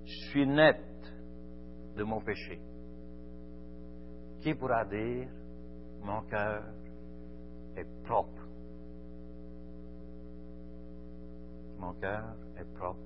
je 0.05 0.31
suis 0.31 0.47
net 0.47 0.81
de 1.97 2.03
mon 2.05 2.21
péché 2.21 2.61
Qui 4.41 4.55
pourra 4.55 4.85
dire, 4.87 5.29
mon 6.03 6.23
cœur 6.23 6.65
est 7.76 8.05
propre? 8.05 8.36
Mon 11.78 11.92
cœur 11.95 12.37
est 12.59 12.75
propre. 12.75 13.00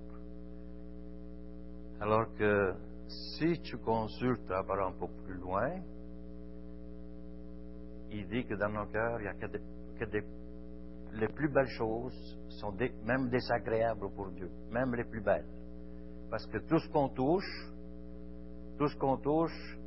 Alors 2.01 2.33
que 2.35 2.75
si 3.09 3.61
tu 3.61 3.77
consultes 3.79 4.49
parole 4.49 4.85
un 4.85 4.93
peu 4.93 5.07
plus 5.25 5.39
loin, 5.39 5.71
il 8.13 8.27
dit 8.29 8.45
que 8.45 8.55
dans 8.55 8.69
nos 8.69 8.87
cœurs, 8.87 9.21
il 9.21 9.23
n'y 9.23 9.29
a 9.29 9.35
que, 9.35 10.17
les 11.13 11.29
plus 11.29 11.49
belles 11.49 11.69
choses 11.77 12.39
sont 12.49 12.73
même 13.05 13.29
désagréables 13.29 14.11
pour 14.15 14.31
Dieu, 14.31 14.51
même 14.71 14.95
les 14.95 15.05
plus 15.05 15.21
belles. 15.21 15.47
Parce 16.31 16.47
que 16.47 16.59
tout 16.59 16.79
ce 16.79 16.89
qu'on 16.89 17.09
touche, 17.09 17.69
tout 18.79 18.89
ce 18.89 18.97
qu'on 18.97 19.17
touche, 19.17 19.79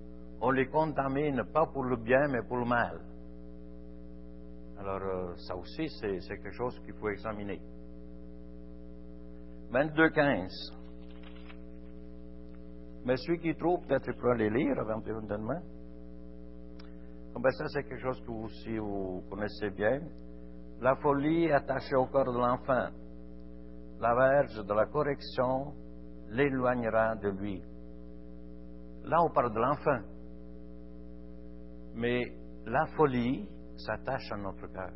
on 0.42 0.52
les 0.52 0.68
contamine 0.68 1.44
pas 1.54 1.66
pour 1.68 1.84
le 1.84 1.96
bien, 1.96 2.28
mais 2.28 2.42
pour 2.44 2.58
le 2.58 2.66
mal. 2.66 3.00
Alors, 4.78 5.02
euh, 5.02 5.36
ça 5.38 5.56
aussi, 5.56 5.88
c'est 5.90 6.20
quelque 6.20 6.52
chose 6.52 6.78
qu'il 6.84 6.94
faut 6.96 7.08
examiner. 7.10 7.62
22.15. 9.74 10.72
Mais 13.06 13.18
celui 13.18 13.40
qui 13.40 13.56
trouve, 13.56 13.86
peut-être 13.88 14.08
il 14.08 14.14
pourra 14.14 14.36
les 14.36 14.50
lire 14.52 14.78
éventuellement. 14.80 15.60
Bon, 17.34 17.40
ben 17.40 17.50
ça, 17.52 17.66
c'est 17.70 17.84
quelque 17.84 18.02
chose 18.02 18.22
que 18.22 18.28
vous 18.28 18.44
aussi 18.44 18.78
vous 18.78 19.24
connaissez 19.30 19.72
bien. 19.72 20.00
La 20.80 20.96
folie 20.98 21.52
attachée 21.52 21.96
au 21.96 22.06
corps 22.06 22.32
de 22.32 22.38
l'enfant. 22.38 22.88
La 24.00 24.14
verge 24.14 24.64
de 24.64 24.74
la 24.74 24.86
correction 24.86 25.74
l'éloignera 26.30 27.16
de 27.16 27.30
lui. 27.30 27.62
Là, 29.06 29.24
on 29.24 29.32
parle 29.32 29.54
de 29.54 29.60
l'enfant. 29.60 30.00
Mais 31.96 32.24
la 32.68 32.86
folie 32.96 33.50
s'attache 33.76 34.32
à 34.32 34.38
notre 34.38 34.68
cœur. 34.68 34.92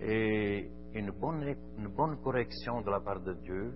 Et 0.00 0.70
une 0.96 1.10
bonne, 1.10 1.42
une 1.78 1.88
bonne 1.88 2.16
correction 2.22 2.80
de 2.80 2.90
la 2.90 3.00
part 3.00 3.20
de 3.20 3.34
Dieu, 3.34 3.74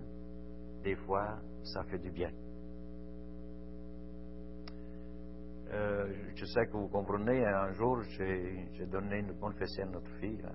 des 0.83 0.95
fois, 0.95 1.37
ça 1.63 1.83
fait 1.83 1.99
du 1.99 2.11
bien. 2.11 2.31
Euh, 5.71 6.11
je 6.35 6.45
sais 6.45 6.65
que 6.65 6.71
vous 6.71 6.89
comprenez, 6.89 7.45
un 7.45 7.71
jour, 7.73 8.01
j'ai 8.17 8.85
donné 8.87 9.19
une 9.19 9.33
bonne 9.33 9.53
fessée 9.53 9.83
à 9.83 9.85
notre 9.85 10.09
fille. 10.19 10.41
là. 10.41 10.51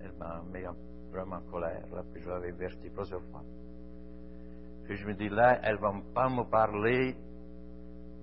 Elle 0.00 0.12
m'a 0.18 0.42
mis 0.52 0.66
en- 0.66 0.74
vraiment 1.10 1.36
en 1.36 1.50
colère, 1.50 1.84
puis 2.12 2.22
je 2.22 2.28
l'avais 2.28 2.52
averti 2.52 2.90
plusieurs 2.90 3.22
fois. 3.30 3.42
Puis 4.84 4.96
je 4.96 5.06
me 5.06 5.14
dis, 5.14 5.28
là, 5.28 5.60
elle 5.62 5.78
va 5.78 5.92
pas 6.14 6.28
me 6.28 6.42
parler, 6.50 7.14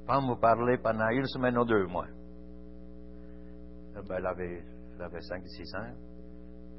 pas 0.05 0.19
me 0.19 0.35
parler 0.35 0.77
pendant 0.79 1.07
une 1.09 1.25
semaine 1.27 1.57
ou 1.57 1.65
deux, 1.65 1.85
moi. 1.87 2.07
ben, 4.07 4.15
elle 4.17 4.25
avait, 4.25 4.63
elle 4.95 5.01
avait 5.01 5.19
5-6 5.21 5.75
ans. 5.75 6.08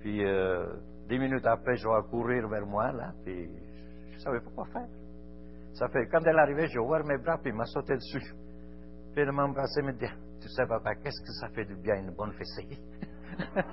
Puis, 0.00 0.24
euh, 0.24 0.66
dix 1.08 1.18
minutes 1.18 1.46
après, 1.46 1.76
je 1.76 1.86
vois 1.86 2.02
courir 2.04 2.48
vers 2.48 2.66
moi, 2.66 2.92
là, 2.92 3.12
puis 3.24 3.48
je 4.10 4.14
ne 4.14 4.18
savais 4.18 4.40
pas 4.40 4.50
quoi 4.54 4.66
faire. 4.66 4.88
Ça 5.74 5.88
fait, 5.88 6.06
quand 6.06 6.20
elle 6.26 6.38
arrivait, 6.38 6.68
j'ai 6.68 6.78
ouvert 6.78 7.04
mes 7.04 7.18
bras, 7.18 7.38
puis 7.38 7.50
il 7.50 7.56
m'a 7.56 7.64
sauté 7.66 7.94
dessus. 7.94 8.34
Puis 9.12 9.22
elle 9.22 9.32
m'a 9.32 9.44
embrassé, 9.44 9.82
me 9.82 9.92
dit, 9.92 10.06
tu 10.40 10.48
sais, 10.48 10.66
papa, 10.66 10.94
qu'est-ce 10.96 11.20
que 11.20 11.32
ça 11.40 11.48
fait 11.48 11.64
du 11.64 11.76
bien, 11.76 11.96
une 11.96 12.14
bonne 12.14 12.32
fessée? 12.32 12.78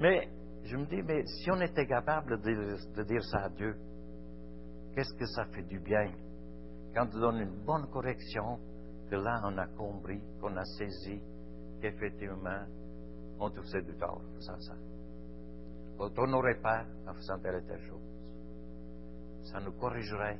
mais, 0.00 0.28
je 0.64 0.76
me 0.76 0.86
dis, 0.86 1.02
mais 1.02 1.24
si 1.24 1.50
on 1.50 1.60
était 1.60 1.86
capable 1.86 2.40
de, 2.40 3.02
dire 3.04 3.22
ça 3.24 3.44
à 3.44 3.48
Dieu, 3.50 3.76
qu'est-ce 4.94 5.14
que 5.14 5.26
ça 5.26 5.44
fait 5.46 5.62
du 5.62 5.78
bien? 5.78 6.12
Quand 6.94 7.06
on 7.14 7.20
donne 7.20 7.40
une 7.40 7.64
bonne 7.64 7.86
correction, 7.90 8.58
que 9.10 9.16
là, 9.16 9.40
on 9.44 9.56
a 9.58 9.66
compris, 9.68 10.20
qu'on 10.40 10.56
a 10.56 10.64
saisi 10.64 11.22
qu'effectivement, 11.80 12.64
on 13.38 13.50
faisait 13.50 13.82
du 13.82 13.94
tort 13.96 14.20
en 14.20 14.34
faisant 14.36 14.60
ça. 14.60 14.74
On 15.98 16.26
n'aurait 16.26 16.60
pas 16.60 16.84
en 17.06 17.14
faisant 17.14 17.38
telle 17.38 17.56
et 17.56 17.66
telle 17.66 17.82
chose. 17.86 18.00
Ça 19.44 19.60
nous 19.60 19.72
corrigerait. 19.72 20.38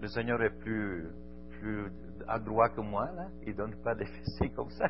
Le 0.00 0.08
Seigneur 0.08 0.40
est 0.42 0.56
plus, 0.58 1.08
plus 1.58 1.90
adroit 2.26 2.68
que 2.70 2.80
moi, 2.80 3.10
là. 3.12 3.28
Il 3.42 3.52
ne 3.52 3.56
donne 3.56 3.74
pas 3.82 3.94
des 3.94 4.06
fessiers 4.24 4.50
comme 4.50 4.70
ça. 4.70 4.88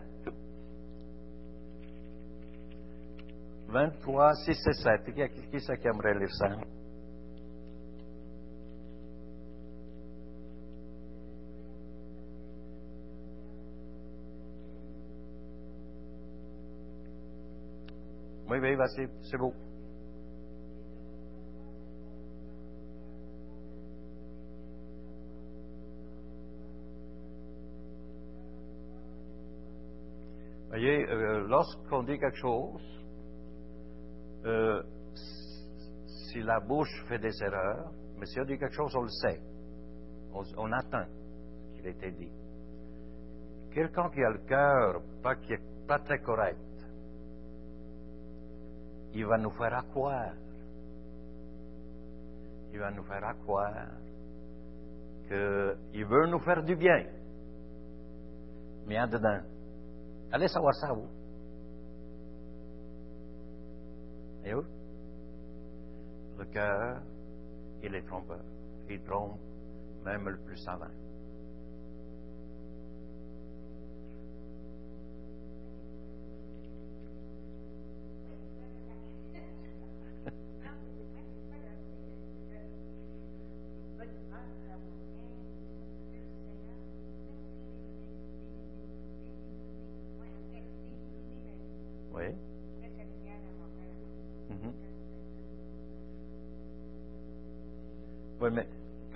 23, 3.68 4.35
6 4.35 4.50
et 4.50 4.73
7. 4.73 5.04
Qui, 5.04 5.12
qui, 5.12 5.49
qui 5.50 5.61
c'est 5.61 5.78
qui 5.78 5.88
aimerait 5.88 6.18
lire 6.18 6.35
ça? 6.35 6.57
Oui, 18.50 18.59
oui, 18.62 18.75
vas-y, 18.76 19.07
c'est 19.31 19.37
beau. 19.37 19.52
Voyez, 30.69 31.07
euh, 31.11 31.47
lorsqu'on 31.47 32.05
dit 32.05 32.19
quelque 32.19 32.38
chose, 32.38 32.81
euh, 34.47 34.83
si 36.31 36.40
la 36.40 36.61
bouche 36.61 37.05
fait 37.07 37.19
des 37.19 37.43
erreurs, 37.43 37.93
mais 38.17 38.25
si 38.26 38.40
on 38.40 38.45
dit 38.45 38.59
quelque 38.59 38.75
chose, 38.75 38.95
on 38.97 39.02
le 39.02 39.09
sait. 39.09 39.40
On, 40.33 40.43
on 40.57 40.73
attend 40.73 41.05
ce 41.05 41.76
qu'il 41.76 41.87
a 41.87 41.90
été 41.90 42.11
dit. 42.12 42.33
Quelqu'un 43.75 44.09
qui 44.09 44.23
a 44.23 44.31
le 44.31 44.38
cœur 44.47 45.02
pas, 45.23 45.37
qui 45.37 45.52
est 45.52 45.87
pas 45.87 45.99
très 45.99 46.19
correct, 46.21 46.59
il 49.18 49.26
va 49.26 49.37
nous 49.37 49.50
faire 49.50 49.84
croire. 49.90 50.32
Il 52.72 52.78
va 52.78 52.90
nous 52.92 53.02
faire 53.02 53.34
croire 53.42 53.88
qu'il 55.26 56.04
veut 56.04 56.26
nous 56.28 56.38
faire 56.38 56.62
du 56.62 56.76
bien. 56.76 57.04
Mais 58.87 59.00
en 59.00 59.08
dedans, 59.08 59.40
allez 60.30 60.46
savoir 60.46 60.72
ça, 60.76 60.92
vous. 60.92 61.08
Et 64.44 64.54
où? 64.54 64.62
Le 66.38 66.44
cœur, 66.44 67.02
il 67.82 67.94
est 67.96 68.06
trompeur. 68.06 68.44
Il 68.88 69.02
trompe 69.02 69.40
même 70.04 70.28
le 70.28 70.38
plus 70.38 70.58
savant. 70.58 70.94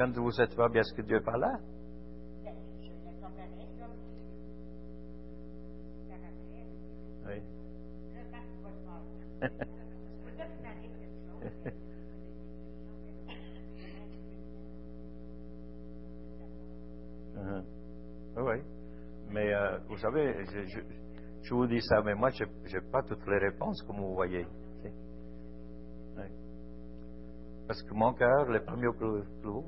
Quand 0.02 0.12
vous 0.20 0.40
êtes 0.40 0.56
pas 0.56 0.68
bien, 0.68 0.80
est-ce 0.80 0.94
que 0.94 1.02
Dieu 1.02 1.20
là? 1.38 1.58
Oui. 7.26 7.40
uh-huh. 17.36 17.64
Oui, 18.36 18.62
mais 19.30 19.54
euh, 19.54 19.78
vous 19.88 19.98
savez, 19.98 20.44
je, 20.46 20.64
je, 20.66 20.80
je, 21.42 21.54
vous 21.54 21.66
dis 21.66 21.80
ça, 21.82 22.02
mais 22.02 22.14
moi, 22.14 22.30
je 22.30 22.44
n'ai 22.44 22.80
pas 22.90 23.02
toutes 23.02 23.26
les 23.28 23.38
réponses, 23.38 23.80
comme 23.82 23.98
vous 24.00 24.14
voyez. 24.14 24.46
Parce 27.68 27.82
que 27.84 27.94
mon 27.94 28.12
cœur, 28.14 28.50
pas 28.66 28.76
mieux 28.76 28.92
que 28.92 29.24
vôtre. 29.42 29.61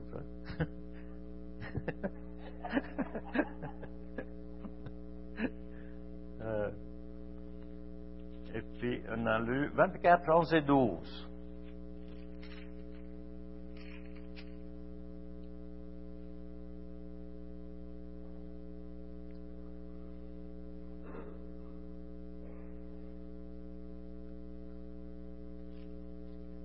Euh, 6.41 6.71
et 8.55 8.63
puis, 8.79 9.03
on 9.11 9.27
a 9.27 9.39
lu 9.41 9.69
24, 9.75 10.29
11 10.29 10.55
et 10.55 10.63
12. 10.63 11.29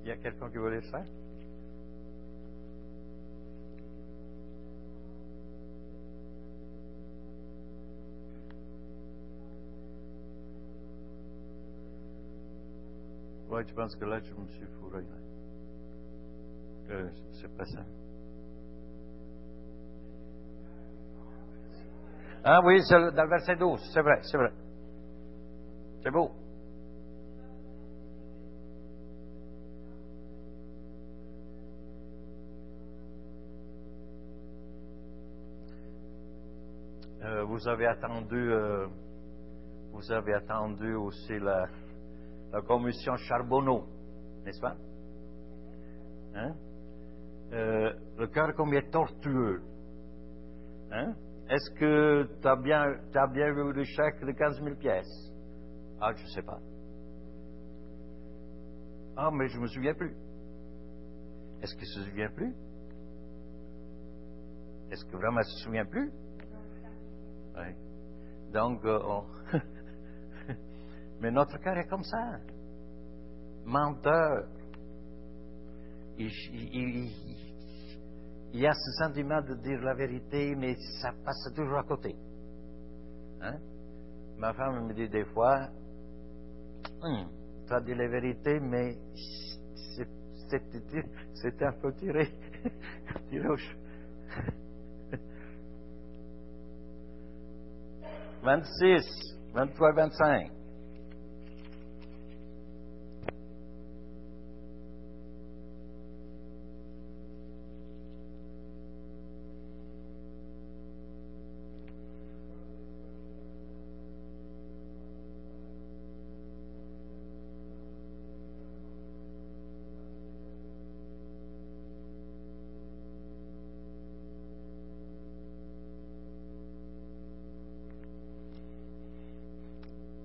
Il 0.04 0.08
y 0.08 0.12
a 0.12 0.18
quelqu'un 0.18 0.50
qui 0.50 0.58
veut 0.58 0.72
le 0.72 0.82
faire? 0.82 1.06
Ouais, 13.60 13.66
tu 13.66 13.74
penses 13.74 13.94
que 13.98 14.06
là, 14.06 14.22
je 14.22 14.34
me 14.36 14.48
suis 14.48 14.66
fourré. 14.80 15.04
Euh, 16.92 17.10
c'est 17.34 17.58
pas 17.58 17.66
ça. 17.66 17.84
Ah 22.46 22.62
oui, 22.64 22.82
c'est 22.88 22.96
dans 22.96 23.24
le 23.24 23.30
verset 23.30 23.58
12, 23.58 23.82
c'est 23.94 24.02
vrai, 24.02 24.22
c'est 24.22 24.38
vrai. 24.38 24.54
C'est 26.02 26.10
beau. 26.10 26.32
Euh, 37.24 37.44
vous 37.44 37.68
avez 37.68 37.88
attendu, 37.88 38.54
euh, 38.54 38.88
vous 39.92 40.12
avez 40.14 40.34
attendu 40.36 40.94
aussi 40.94 41.38
la, 41.40 41.68
la 42.52 42.62
commission 42.62 43.16
Charbonneau, 43.18 43.86
n'est-ce 44.46 44.60
pas? 44.62 44.76
Hein? 46.36 46.56
euh, 47.54 47.94
Le 48.18 48.28
cœur 48.28 48.54
combien 48.56 48.82
tortueux. 48.90 49.62
Hein? 50.92 51.14
Est-ce 51.50 51.72
que 51.80 52.30
tu 52.42 52.48
as 52.48 52.56
bien, 52.56 52.84
as 53.16 53.28
bien 53.28 53.52
vu 53.54 53.74
le 53.74 53.84
chèque 53.84 54.24
de 54.24 54.32
15 54.32 54.62
000 54.64 54.76
pièces? 54.76 55.32
Ah, 56.00 56.14
je 56.16 56.24
ne 56.24 56.28
sais 56.28 56.44
pas. 56.44 56.60
Ah, 59.18 59.32
mais 59.32 59.48
je 59.50 59.58
ne 59.58 59.64
me 59.64 59.68
souviens 59.68 59.94
plus. 59.94 60.16
Est-ce 61.62 61.76
qu'il 61.76 61.88
se 61.88 62.04
souvient 62.04 62.30
plus? 62.30 62.56
Est-ce 64.92 65.06
que 65.06 65.18
vraiment 65.18 65.42
il 65.42 65.46
se 65.46 65.64
souvient 65.64 65.86
plus? 65.86 66.12
Oui. 67.58 67.74
Donc, 68.54 68.84
euh, 68.86 69.00
on... 69.04 69.24
Mais 71.20 71.32
notre 71.32 71.58
cœur 71.60 71.78
est 71.78 71.88
comme 71.88 72.04
ça. 72.04 72.40
Menteur. 73.66 74.48
Il, 76.18 77.12
y 78.54 78.66
a 78.66 78.74
ce 78.74 78.92
sentiment 79.04 79.42
de 79.42 79.56
dire 79.56 79.80
la 79.82 79.94
vérité, 79.94 80.56
mais 80.56 80.76
ça 81.02 81.12
passe 81.24 81.54
toujours 81.56 81.78
à 81.78 81.84
côté. 81.84 82.16
Hein? 83.42 83.58
Ma 84.38 84.54
femme 84.54 84.88
me 84.88 84.94
dit 84.94 85.08
des 85.08 85.26
fois, 85.26 85.70
hum, 87.02 87.30
tu 87.68 87.74
as 87.74 87.82
dit 87.82 87.96
la 87.96 88.08
vérité, 88.08 88.60
mais 88.60 88.98
c'était 91.36 91.66
un 91.66 91.74
peu 91.74 91.94
tiré, 91.94 92.28
tiré 93.30 93.48
au 93.48 93.56
26, 98.42 99.04
23, 99.54 99.94
25. 99.94 100.60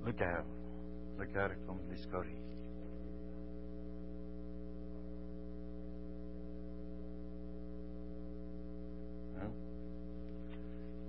Le 0.05 0.13
cœur. 0.13 0.45
Le 1.19 1.27
Hein? 9.39 9.51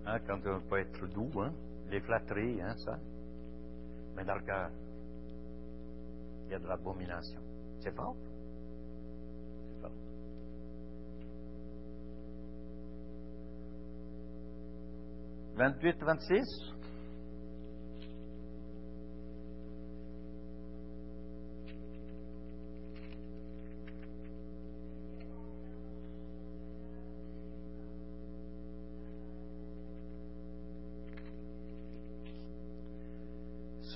Hein, 0.06 0.19
quand 0.28 0.39
on 0.45 0.60
peut 0.62 0.80
être 0.80 1.08
doux, 1.08 1.32
hein? 1.41 1.54
les 1.89 2.00
flatteries, 2.02 2.62
hein, 2.62 2.76
ça? 2.78 3.00
Mais 4.15 4.24
dans 4.24 4.36
le 4.36 4.41
cœur, 4.41 4.69
il 6.45 6.52
y 6.52 6.56
a 6.56 6.60
de 6.60 6.67
l'abomination. 6.67 7.39
C'est 7.80 7.95
fort? 7.95 8.15
C'est 9.76 9.82
fort. 9.82 9.91
Vingt-huit, 15.56 15.98
vingt-six? 16.04 16.75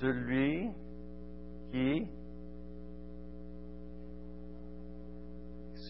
Celui 0.00 0.70
qui 1.70 2.08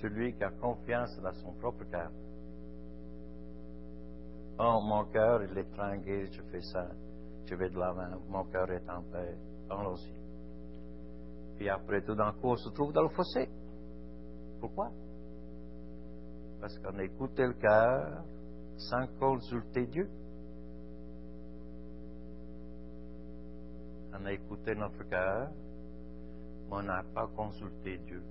celui 0.00 0.34
qui 0.34 0.42
a 0.42 0.50
confiance 0.50 1.16
dans 1.20 1.32
son 1.34 1.52
propre 1.52 1.84
cœur. 1.84 2.10
Oh, 4.58 4.80
mon 4.82 5.04
cœur, 5.06 5.42
il 5.44 5.56
est 5.56 5.70
tranquille, 5.76 6.28
je 6.32 6.42
fais 6.50 6.60
ça, 6.60 6.88
je 7.46 7.54
vais 7.54 7.70
de 7.70 7.78
l'avant, 7.78 8.18
mon 8.28 8.44
cœur 8.44 8.70
est 8.70 8.88
en 8.90 9.02
paix, 9.02 9.36
allons-y. 9.70 10.12
Puis 11.56 11.68
après 11.68 12.02
tout 12.02 12.14
d'un 12.14 12.32
coup, 12.32 12.48
on 12.48 12.56
se 12.56 12.70
trouve 12.70 12.92
dans 12.92 13.02
le 13.02 13.10
fossé. 13.10 13.48
Pourquoi? 14.60 14.90
Parce 16.60 16.76
qu'on 16.78 16.98
a 16.98 17.04
écouté 17.04 17.42
le 17.46 17.54
cœur 17.54 18.24
sans 18.76 19.06
consulter 19.18 19.86
Dieu. 19.86 20.08
On 24.20 24.26
a 24.26 24.32
écouté 24.32 24.74
notre 24.74 25.02
cœur, 25.08 25.48
mais 26.68 26.76
on 26.76 26.82
n'a 26.82 27.02
pas 27.14 27.26
consulté 27.28 27.96
Dieu. 27.98 28.22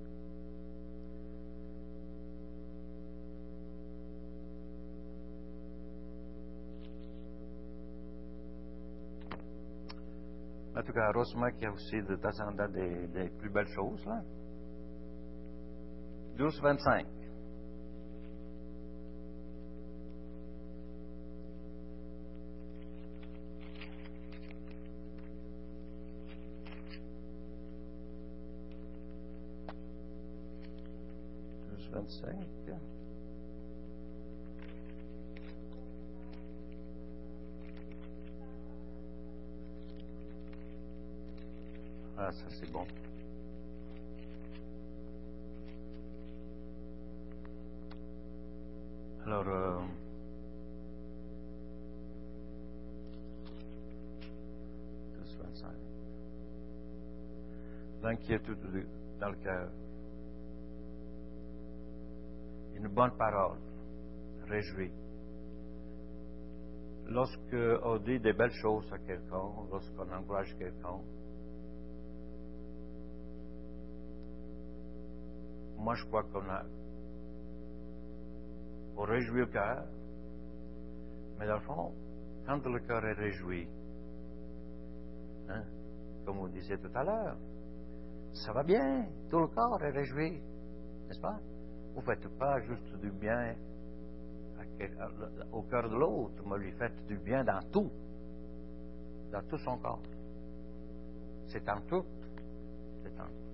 En 10.75 10.83
tout 10.83 10.93
cas, 10.93 11.11
heureusement 11.13 11.49
qu'il 11.51 11.63
y 11.63 11.65
a 11.65 11.71
aussi 11.71 12.01
de 12.03 12.15
temps 12.15 12.67
des, 12.71 13.07
des 13.07 13.29
plus 13.31 13.49
belles 13.49 13.67
choses, 13.67 14.05
là. 14.05 14.21
12, 16.37 16.61
25. 16.61 17.18
Douze, 32.09 32.21
vingt-cinq. 32.23 32.75
Ah, 42.17 42.31
ça 42.31 42.45
c'est 42.49 42.71
bon. 42.71 42.85
Alors, 49.25 49.47
euh. 49.47 49.79
L'inquiétude 58.01 58.59
de- 58.71 58.85
dans 59.19 59.29
le 59.29 59.35
cœur. 59.35 59.69
Une 62.79 62.87
bonne 62.87 63.11
parole 63.17 63.57
réjouit. 64.47 64.91
Lorsque 67.07 67.55
on 67.83 67.97
dit 67.97 68.19
des 68.19 68.33
belles 68.33 68.53
choses 68.61 68.91
à 68.93 68.97
quelqu'un, 68.99 69.41
lorsqu'on 69.71 70.11
encourage 70.11 70.55
quelqu'un, 70.57 70.99
moi 75.77 75.95
je 75.95 76.05
crois 76.05 76.23
qu'on 76.23 76.47
a 76.49 76.63
on 78.99 79.03
réjouit 79.03 79.39
le 79.39 79.45
cœur, 79.47 79.85
mais 81.39 81.47
dans 81.47 81.55
le 81.55 81.61
fond, 81.61 81.93
quand 82.45 82.65
le 82.65 82.79
cœur 82.79 83.05
est 83.05 83.13
réjoui, 83.13 83.67
hein, 85.47 85.63
comme 86.25 86.37
vous 86.37 86.49
disiez 86.49 86.77
tout 86.77 86.91
à 86.93 87.03
l'heure, 87.03 87.37
ça 88.33 88.51
va 88.51 88.63
bien, 88.63 89.07
tout 89.29 89.39
le 89.39 89.47
corps 89.47 89.81
est 89.83 89.91
réjoui, 89.91 90.41
n'est-ce 91.07 91.21
pas? 91.21 91.39
Vous 91.93 92.01
ne 92.01 92.05
faites 92.05 92.27
pas 92.37 92.59
juste 92.61 92.95
du 93.01 93.11
bien 93.11 93.55
au 95.51 95.61
cœur 95.63 95.89
de 95.89 95.95
l'autre, 95.95 96.43
mais 96.45 96.57
lui 96.57 96.71
faites 96.71 97.05
du 97.07 97.17
bien 97.17 97.43
dans 97.43 97.61
tout, 97.71 97.91
dans 99.31 99.41
tout 99.43 99.57
son 99.57 99.77
corps. 99.77 100.01
C'est 101.47 101.67
en 101.69 101.81
tout, 101.81 102.05
c'est 103.03 103.19
en 103.19 103.25
tout. 103.25 103.49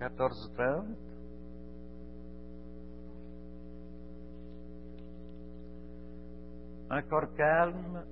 14h30. 0.00 0.84
Un 6.92 7.02
corps 7.02 7.34
calme 7.36 8.02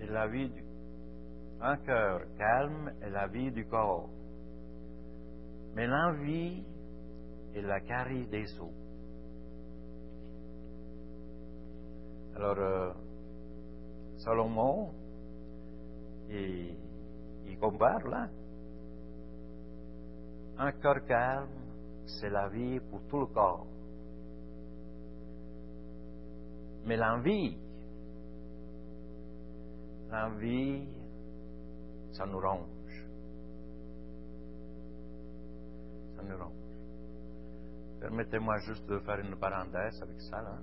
est 0.00 0.06
la 0.06 0.26
vie 0.26 0.50
du... 0.50 0.67
Un 1.60 1.76
cœur 1.78 2.20
calme 2.36 2.92
est 3.02 3.10
la 3.10 3.26
vie 3.26 3.50
du 3.50 3.66
corps. 3.66 4.08
Mais 5.74 5.86
l'envie 5.86 6.64
est 7.54 7.62
la 7.62 7.80
carie 7.80 8.26
des 8.26 8.46
eaux. 8.60 8.72
Alors, 12.36 12.58
euh, 12.58 12.92
Salomon, 14.18 14.92
il, 16.30 16.76
il 17.48 17.58
compare 17.58 18.06
là. 18.06 18.28
Un 20.58 20.72
cœur 20.72 21.04
calme, 21.06 21.48
c'est 22.06 22.30
la 22.30 22.48
vie 22.48 22.78
pour 22.78 23.02
tout 23.08 23.18
le 23.20 23.26
corps. 23.26 23.66
Mais 26.84 26.96
l'envie, 26.96 27.58
l'envie, 30.10 30.86
ça 32.18 32.26
nous 32.26 32.40
ronge. 32.40 33.06
Ça 36.16 36.22
nous 36.24 36.36
ronge. 36.36 36.52
Permettez-moi 38.00 38.58
juste 38.58 38.86
de 38.86 38.98
faire 38.98 39.20
une 39.20 39.36
parenthèse 39.36 40.02
avec 40.02 40.20
ça. 40.22 40.42
Là. 40.42 40.58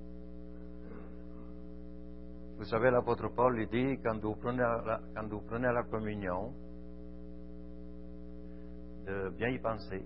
Vous 2.57 2.65
savez, 2.65 2.91
l'apôtre 2.91 3.29
Paul 3.29 3.65
dit, 3.67 3.97
quand 4.03 4.19
vous 4.19 4.35
prenez 4.35 4.59
la, 4.59 4.99
quand 5.15 5.27
vous 5.27 5.41
prenez 5.41 5.71
la 5.71 5.83
communion, 5.83 6.53
de 9.05 9.29
bien 9.29 9.49
y 9.49 9.59
penser, 9.59 10.05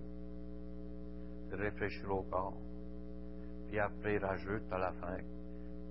de 1.52 1.56
réfléchir 1.56 2.12
au 2.12 2.24
corps, 2.24 2.58
puis 3.68 3.80
après 3.80 4.16
il 4.16 4.26
rajoute 4.26 4.72
à 4.72 4.78
la 4.78 4.92
fin 4.94 5.18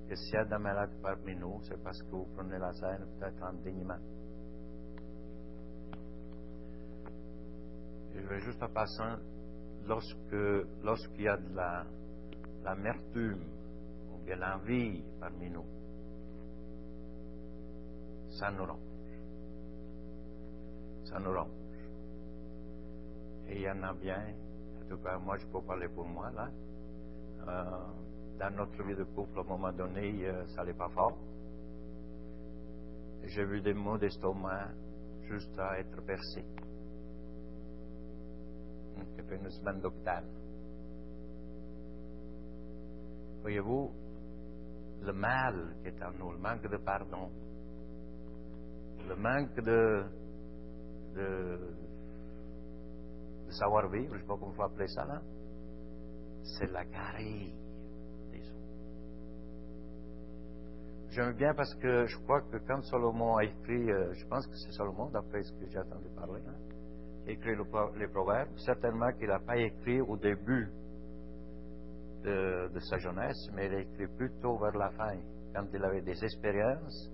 que 0.08 0.14
s'il 0.14 0.34
y 0.34 0.36
a 0.36 0.44
des 0.44 0.58
malades 0.58 1.00
parmi 1.02 1.34
nous, 1.36 1.60
c'est 1.64 1.82
parce 1.82 2.00
que 2.02 2.10
vous 2.10 2.28
prenez 2.36 2.58
la 2.58 2.72
scène 2.72 3.06
peut-être 3.18 3.42
indignement. 3.42 3.98
Et 8.14 8.17
je 8.17 8.17
juste 8.36 8.62
en 8.62 8.68
passant, 8.68 9.16
lorsqu'il 9.86 11.22
y 11.22 11.28
a 11.28 11.36
de 11.36 11.54
la, 11.54 11.84
l'amertume 12.62 13.42
ou 14.12 14.24
bien 14.24 14.36
l'envie 14.36 15.02
parmi 15.18 15.50
nous, 15.50 15.64
ça 18.38 18.50
nous 18.50 18.64
ronge. 18.64 18.78
Ça 21.04 21.18
nous 21.18 21.32
ronge. 21.32 21.48
Et 23.48 23.56
il 23.56 23.62
y 23.62 23.70
en 23.70 23.82
a 23.82 23.94
bien, 23.94 24.34
en 24.82 24.88
tout 24.88 24.98
cas, 25.02 25.18
moi 25.18 25.38
je 25.38 25.46
peux 25.46 25.62
parler 25.62 25.88
pour 25.88 26.06
moi 26.06 26.30
là. 26.30 26.50
Euh, 27.48 27.64
dans 28.38 28.54
notre 28.54 28.82
vie 28.84 28.94
de 28.94 29.04
couple, 29.04 29.38
à 29.38 29.42
un 29.42 29.44
moment 29.44 29.72
donné, 29.72 30.26
euh, 30.26 30.46
ça 30.48 30.58
n'allait 30.58 30.74
pas 30.74 30.88
fort. 30.90 31.16
J'ai 33.24 33.44
vu 33.44 33.60
des 33.60 33.74
maux 33.74 33.98
d'estomac 33.98 34.68
juste 35.28 35.58
à 35.58 35.78
être 35.80 36.00
percés. 36.04 36.44
Semaine 39.28 39.80
d'hôpital. 39.80 40.24
Voyez-vous, 43.42 43.92
le 45.02 45.12
mal 45.12 45.76
qui 45.82 45.88
est 45.88 46.02
en 46.02 46.12
nous, 46.12 46.32
le 46.32 46.38
manque 46.38 46.62
de 46.62 46.76
pardon, 46.78 47.30
le 49.06 49.16
manque 49.16 49.54
de, 49.56 50.04
de, 51.14 51.74
de 53.46 53.50
savoir 53.50 53.90
vivre, 53.90 54.12
je 54.12 54.14
ne 54.14 54.20
sais 54.20 54.26
pas 54.26 54.36
comment 54.38 54.52
il 54.52 54.56
faut 54.56 54.62
appeler 54.62 54.88
ça 54.88 55.04
là, 55.04 55.20
c'est 56.42 56.70
la 56.72 56.84
carrée 56.86 57.52
des 58.32 58.40
autres. 58.40 58.58
J'aime 61.10 61.32
bien 61.32 61.54
parce 61.54 61.74
que 61.76 62.06
je 62.06 62.18
crois 62.18 62.42
que 62.42 62.58
quand 62.66 62.82
Salomon 62.82 63.36
a 63.36 63.44
écrit, 63.44 63.90
euh, 63.90 64.12
je 64.12 64.26
pense 64.26 64.46
que 64.46 64.54
c'est 64.56 64.72
Salomon, 64.72 65.08
d'après 65.10 65.42
ce 65.42 65.52
que 65.52 65.66
j'ai 65.66 65.78
entendu 65.78 66.08
parler, 66.14 66.42
hein, 66.46 66.54
écrit 67.26 67.54
le, 67.54 67.64
les 67.98 68.08
proverbes, 68.08 68.50
certainement 68.58 69.10
qu'il 69.12 69.28
n'a 69.28 69.38
pas 69.38 69.56
écrit 69.56 70.00
au 70.02 70.16
début 70.16 70.68
de, 72.24 72.68
de, 72.74 72.80
sa 72.80 72.98
jeunesse, 72.98 73.48
mais 73.54 73.66
il 73.66 73.74
a 73.74 73.80
écrit 73.80 74.06
plutôt 74.18 74.58
vers 74.58 74.76
la 74.76 74.90
fin, 74.90 75.16
quand 75.54 75.66
il 75.72 75.82
avait 75.82 76.02
des 76.02 76.22
expériences 76.22 77.10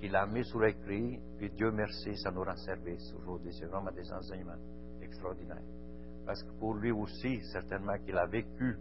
qu'il 0.00 0.14
a 0.14 0.26
mis 0.26 0.44
sur 0.44 0.64
écrit, 0.64 1.18
puis 1.38 1.50
Dieu 1.50 1.70
merci, 1.70 2.14
ça 2.18 2.30
nous 2.30 2.44
rend 2.44 2.56
service 2.56 3.12
aujourd'hui. 3.20 3.52
C'est 3.58 3.66
vraiment 3.66 3.90
des 3.90 4.12
enseignements 4.12 4.60
extraordinaires. 5.00 5.64
Parce 6.26 6.42
que 6.42 6.50
pour 6.58 6.74
lui 6.74 6.92
aussi, 6.92 7.40
certainement 7.52 7.96
qu'il 8.04 8.16
a 8.16 8.26
vécu, 8.26 8.76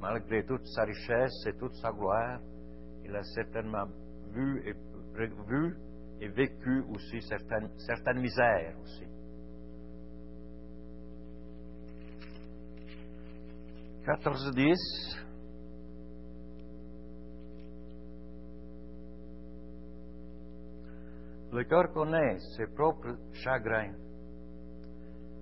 malgré 0.00 0.44
toute 0.44 0.66
sa 0.66 0.84
richesse 0.84 1.46
et 1.46 1.54
toute 1.54 1.74
sa 1.76 1.90
gloire, 1.92 2.40
il 3.08 3.16
a 3.16 3.22
certainement 3.22 3.86
vu 4.32 4.62
et, 6.20 6.28
vécu 6.28 6.84
aussi 6.90 7.22
certaines, 7.22 7.70
certaines 7.78 8.20
misères 8.20 8.76
aussi. 8.82 9.06
Quatorze 14.04 14.54
dix. 14.54 15.16
Le 21.50 21.64
cœur 21.64 21.90
connaît 21.92 22.38
ses 22.56 22.66
propres 22.66 23.16
chagrins, 23.32 23.94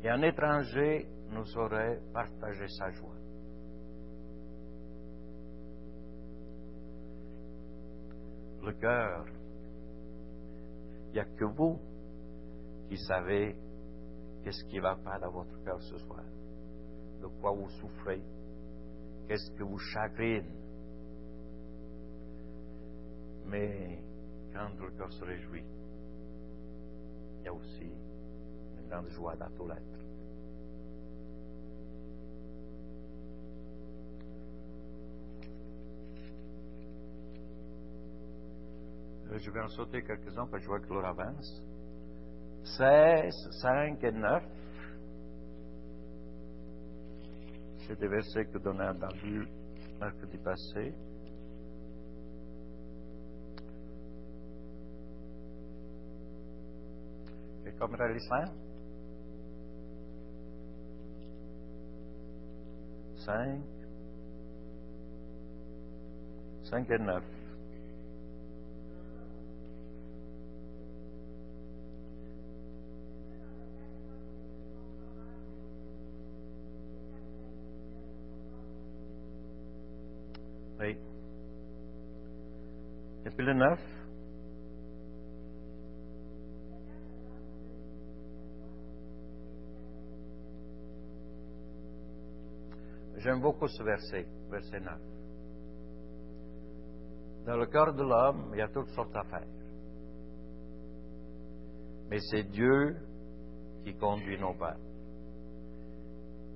et 0.05 0.09
un 0.09 0.23
étranger 0.23 1.07
nous 1.33 1.45
saurait 1.47 2.01
partager 2.13 2.69
sa 2.69 2.91
joie. 2.93 3.16
Cœur, 8.73 9.27
il 11.09 11.13
n'y 11.13 11.21
a 11.21 11.25
que 11.25 11.45
vous 11.45 11.79
qui 12.89 12.97
savez 12.99 13.57
qu'est-ce 14.43 14.65
qui 14.65 14.77
ne 14.77 14.83
va 14.83 14.97
pas 14.97 15.19
dans 15.19 15.31
votre 15.31 15.63
cœur 15.65 15.81
ce 15.83 15.99
soir, 15.99 16.25
de 17.21 17.27
quoi 17.41 17.53
vous 17.53 17.69
souffrez, 17.81 18.23
qu'est-ce 19.27 19.51
que 19.53 19.63
vous 19.65 19.79
chagrine. 19.79 20.53
Mais 23.47 23.99
quand 24.53 24.69
le 24.81 24.91
cœur 24.93 25.13
se 25.13 25.25
réjouit, 25.25 25.65
il 27.41 27.45
y 27.45 27.49
a 27.49 27.53
aussi 27.53 27.91
une 28.79 28.89
grande 28.89 29.09
joie 29.09 29.37
dans 29.37 29.51
tout 29.51 29.67
l'être. 29.67 29.97
Je 39.33 39.51
vais 39.51 39.61
en 39.61 39.69
sauter 39.69 40.03
quelques-uns 40.03 40.47
parce 40.47 40.53
que 40.53 40.61
je 40.61 40.67
vois 40.69 40.81
que 40.81 40.93
l'heure 40.93 41.07
avance. 41.07 41.63
16, 42.65 43.35
5 43.63 44.05
et 44.05 44.13
9. 44.13 44.43
C'est 47.87 47.99
des 47.99 48.09
versets 48.09 48.47
que 48.47 48.59
Donald 48.59 49.03
a 49.03 49.07
entendu 49.07 49.47
mercredi 50.01 50.39
passé. 50.39 50.95
Et 57.67 57.73
comme 57.79 57.97
l'islam 58.13 58.51
5, 63.17 63.61
5 66.65 66.91
et 66.91 66.99
9. 66.99 67.36
9. 83.45 83.79
J'aime 93.19 93.41
beaucoup 93.41 93.67
ce 93.69 93.83
verset, 93.83 94.27
verset 94.51 94.81
9. 94.81 95.01
Dans 97.47 97.57
le 97.57 97.67
cœur 97.67 97.95
de 97.95 98.03
l'homme, 98.03 98.51
il 98.53 98.59
y 98.59 98.63
a 98.63 98.69
toutes 98.69 98.89
sortes 98.91 99.13
d'affaires. 99.13 99.47
Mais 102.09 102.19
c'est 102.31 102.45
Dieu 102.45 102.97
qui 103.85 103.95
conduit 103.95 104.39
nos 104.39 104.55
pas. 104.55 104.77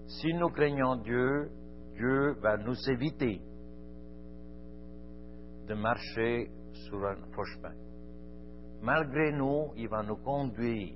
Si 0.06 0.32
nous 0.34 0.48
craignons 0.48 0.96
Dieu, 0.96 1.50
Dieu 1.94 2.32
va 2.40 2.56
nous 2.56 2.76
éviter 2.90 3.40
de 5.68 5.74
marcher 5.74 6.50
sur 6.72 7.04
un 7.04 7.16
faux 7.32 7.44
chemin. 7.44 7.74
Malgré 8.82 9.32
nous, 9.32 9.72
il 9.76 9.88
va 9.88 10.02
nous 10.02 10.16
conduire. 10.16 10.94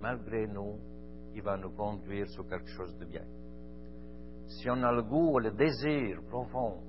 Malgré 0.00 0.46
nous, 0.46 0.78
il 1.34 1.42
va 1.42 1.56
nous 1.56 1.70
conduire 1.70 2.28
sur 2.30 2.48
quelque 2.48 2.68
chose 2.68 2.96
de 2.98 3.04
bien. 3.04 3.24
Si 4.48 4.68
on 4.70 4.82
a 4.82 4.92
le 4.92 5.02
goût 5.02 5.38
le 5.38 5.50
désir 5.52 6.22
profond 6.28 6.82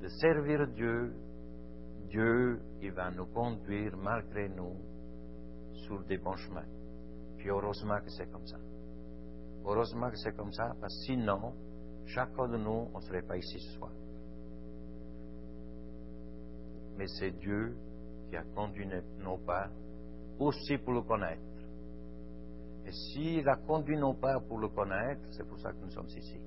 de 0.00 0.08
servir 0.08 0.66
Dieu, 0.68 1.14
Dieu, 2.08 2.60
il 2.82 2.92
va 2.92 3.10
nous 3.10 3.26
conduire 3.26 3.96
malgré 3.96 4.48
nous 4.48 4.76
sur 5.86 6.02
des 6.04 6.18
bons 6.18 6.36
chemins. 6.36 6.66
Puis 7.38 7.48
heureusement 7.48 7.98
que 8.00 8.10
c'est 8.10 8.30
comme 8.30 8.46
ça. 8.46 8.58
Heureusement 9.64 10.10
que 10.10 10.16
c'est 10.16 10.36
comme 10.36 10.52
ça, 10.52 10.74
parce 10.80 10.94
que 10.94 11.12
sinon, 11.12 11.54
chacun 12.06 12.48
de 12.48 12.56
nous, 12.56 12.90
on 12.92 12.98
ne 12.98 13.04
serait 13.04 13.22
pas 13.22 13.36
ici 13.36 13.58
ce 13.60 13.78
soir. 13.78 13.92
Mais 17.02 17.08
c'est 17.18 17.32
Dieu 17.32 17.74
qui 18.30 18.36
a 18.36 18.44
conduit 18.54 18.88
nos 19.18 19.36
pas 19.38 19.68
aussi 20.38 20.78
pour 20.78 20.92
le 20.92 21.02
connaître. 21.02 21.42
Et 22.86 22.92
s'il 22.92 23.48
a 23.48 23.56
conduit 23.56 23.96
nos 23.96 24.14
pas 24.14 24.38
pour 24.38 24.60
le 24.60 24.68
connaître, 24.68 25.20
c'est 25.30 25.44
pour 25.44 25.58
ça 25.58 25.72
que 25.72 25.78
nous 25.82 25.90
sommes 25.90 26.06
ici. 26.06 26.38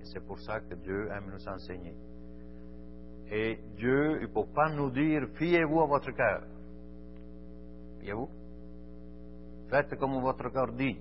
Et 0.00 0.04
c'est 0.04 0.24
pour 0.24 0.38
ça 0.38 0.60
que 0.60 0.76
Dieu 0.76 1.08
aime 1.10 1.28
nous 1.28 1.48
enseigner. 1.48 1.96
Et 3.32 3.58
Dieu, 3.74 4.18
il 4.20 4.28
ne 4.28 4.32
peut 4.32 4.46
pas 4.54 4.70
nous 4.72 4.90
dire, 4.92 5.26
fiez-vous 5.34 5.80
à 5.80 5.86
votre 5.86 6.12
cœur. 6.12 6.44
Fiez-vous. 7.98 8.28
Faites 9.70 9.98
comme 9.98 10.20
votre 10.20 10.48
cœur 10.50 10.72
dit. 10.72 11.00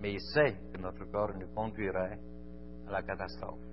Mais 0.00 0.12
il 0.12 0.20
sait 0.20 0.54
que 0.72 0.80
notre 0.80 1.10
corps 1.10 1.36
nous 1.36 1.48
conduirait 1.48 2.20
à 2.86 2.92
la 2.92 3.02
catastrophe. 3.02 3.67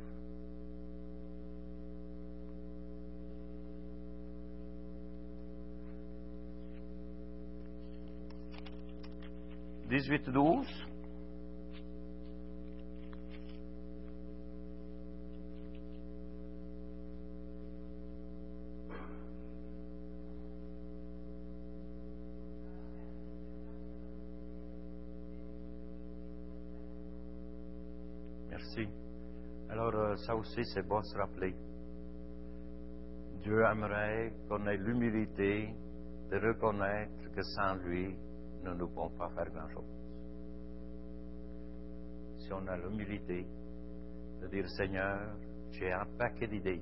Dix-huit, 9.87 10.27
douze. 10.31 10.67
Merci. 28.49 28.87
Alors, 29.69 29.93
euh, 29.93 30.15
ça 30.15 30.35
aussi, 30.35 30.65
c'est 30.73 30.87
bon 30.87 30.99
de 30.99 31.05
se 31.05 31.17
rappeler. 31.17 31.55
Dieu 33.43 33.61
aimerait 33.71 34.33
qu'on 34.49 34.65
ait 34.65 34.77
l'humilité 34.77 35.75
de 36.31 36.37
reconnaître 36.37 37.31
que 37.35 37.41
sans 37.43 37.75
lui, 37.75 38.17
nous 38.65 38.75
ne 38.75 38.85
pouvons 38.85 39.09
pas 39.09 39.29
faire 39.29 39.49
grand-chose. 39.51 39.85
Si 42.37 42.51
on 42.51 42.67
a 42.67 42.77
l'humilité 42.77 43.45
de 44.41 44.47
dire, 44.47 44.67
Seigneur, 44.69 45.35
j'ai 45.71 45.91
un 45.91 46.05
paquet 46.17 46.47
d'idées, 46.47 46.81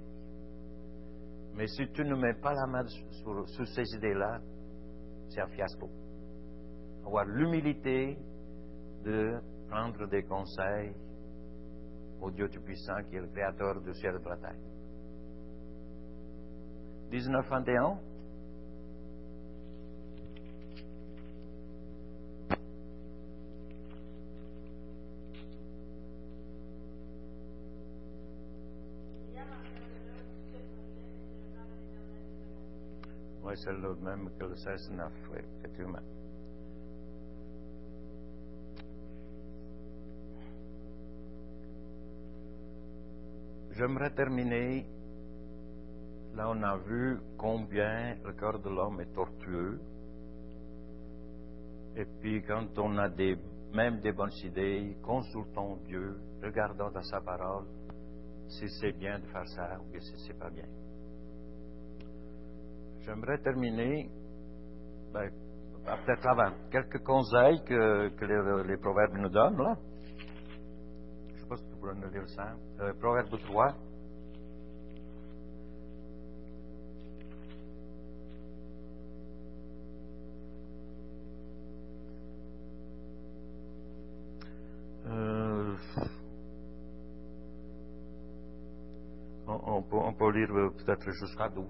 mais 1.55 1.67
si 1.67 1.87
tu 1.93 2.03
ne 2.03 2.15
mets 2.15 2.33
pas 2.33 2.53
la 2.53 2.65
main 2.65 2.85
sur, 2.87 3.47
sur 3.49 3.67
ces 3.67 3.95
idées-là, 3.95 4.41
c'est 5.29 5.41
un 5.41 5.47
fiasco. 5.47 5.89
Avoir 7.05 7.25
l'humilité 7.25 8.17
de 9.03 9.39
prendre 9.69 10.07
des 10.07 10.23
conseils 10.23 10.93
au 12.21 12.31
Dieu 12.31 12.49
Tout-Puissant 12.49 13.03
qui 13.09 13.17
est 13.17 13.21
le 13.21 13.27
Créateur 13.27 13.81
du 13.81 13.93
ciel 13.93 14.15
et 14.15 14.23
de 14.23 14.29
la 14.29 14.37
terre. 14.37 14.55
19, 17.11 17.51
21. 33.53 33.55
Oui, 33.55 33.57
c'est 33.57 33.71
le 33.71 33.95
même 33.95 34.29
que 34.39 34.45
le 34.45 34.55
16, 34.55 34.91
9, 34.91 35.11
oui, 35.31 35.39
effectivement. 35.59 35.99
J'aimerais 43.71 44.11
terminer. 44.11 44.85
Là, 46.35 46.49
on 46.49 46.63
a 46.63 46.77
vu 46.77 47.19
combien 47.37 48.15
le 48.23 48.33
cœur 48.33 48.59
de 48.59 48.69
l'homme 48.69 49.01
est 49.01 49.13
tortueux. 49.13 49.79
Et 51.95 52.05
puis, 52.05 52.41
quand 52.43 52.77
on 52.79 52.97
a 52.97 53.09
des, 53.09 53.37
même 53.73 53.99
des 53.99 54.11
bonnes 54.11 54.33
idées, 54.43 54.97
consultons 55.03 55.77
Dieu, 55.85 56.17
regardons 56.41 56.89
dans 56.89 57.03
sa 57.03 57.21
parole 57.21 57.65
si 58.47 58.67
c'est 58.79 58.93
bien 58.93 59.19
de 59.19 59.25
faire 59.27 59.47
ça 59.47 59.79
ou 59.79 59.99
si 59.99 60.13
c'est 60.25 60.37
pas 60.37 60.49
bien. 60.49 60.65
J'aimerais 63.05 63.37
terminer, 63.39 64.09
ben, 65.11 65.29
peut-être 65.83 66.25
avant, 66.25 66.53
quelques 66.71 67.03
conseils 67.03 67.61
que, 67.65 68.09
les, 68.21 68.67
les, 68.67 68.77
proverbes 68.77 69.17
nous 69.17 69.29
donnent, 69.29 69.57
là. 69.57 69.75
Je 71.27 71.33
ne 71.33 71.39
sais 71.39 71.47
pas 71.47 71.57
si 71.57 71.65
tu 71.65 71.75
pourrais 71.75 71.95
nous 71.95 72.09
lire 72.09 72.27
ça. 72.29 72.55
Euh, 72.79 72.93
Proverbe 72.93 73.37
3. 73.41 73.75
Euh, 85.07 85.75
on, 89.47 89.81
peut, 89.83 89.97
on, 89.97 90.13
peut, 90.13 90.31
lire 90.31 90.47
peut-être 90.77 91.11
jusqu'à 91.11 91.49
12 91.49 91.67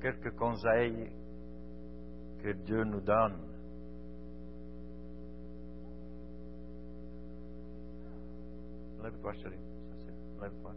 quelques 0.00 0.34
conseils 0.36 1.10
que 2.42 2.52
Dieu 2.52 2.84
nous 2.84 3.00
donne. 3.00 3.38
Lève-toi, 9.02 9.32
chérie. 9.34 9.56
Lève-toi. 10.42 10.74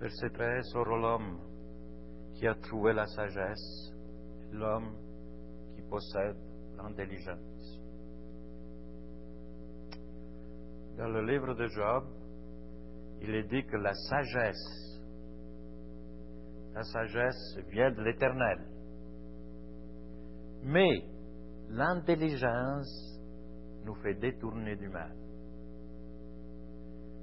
Verset 0.00 0.30
13, 0.30 0.64
sur 0.70 0.84
l'homme 0.84 1.40
qui 2.34 2.46
a 2.46 2.54
trouvé 2.54 2.92
la 2.92 3.06
sagesse, 3.06 3.92
l'homme 4.52 4.94
qui 5.74 5.82
possède 5.82 6.36
l'intelligence. 6.76 7.80
Dans 10.96 11.08
le 11.08 11.26
livre 11.26 11.52
de 11.54 11.66
Job, 11.66 12.04
il 13.22 13.34
est 13.34 13.48
dit 13.48 13.64
que 13.66 13.76
la 13.76 13.92
sagesse, 13.92 15.00
la 16.74 16.82
sagesse 16.84 17.58
vient 17.70 17.90
de 17.90 18.02
l'éternel. 18.02 18.58
Mais 20.62 21.02
l'intelligence 21.70 23.20
nous 23.84 23.94
fait 23.96 24.14
détourner 24.14 24.76
du 24.76 24.88
mal. 24.88 25.12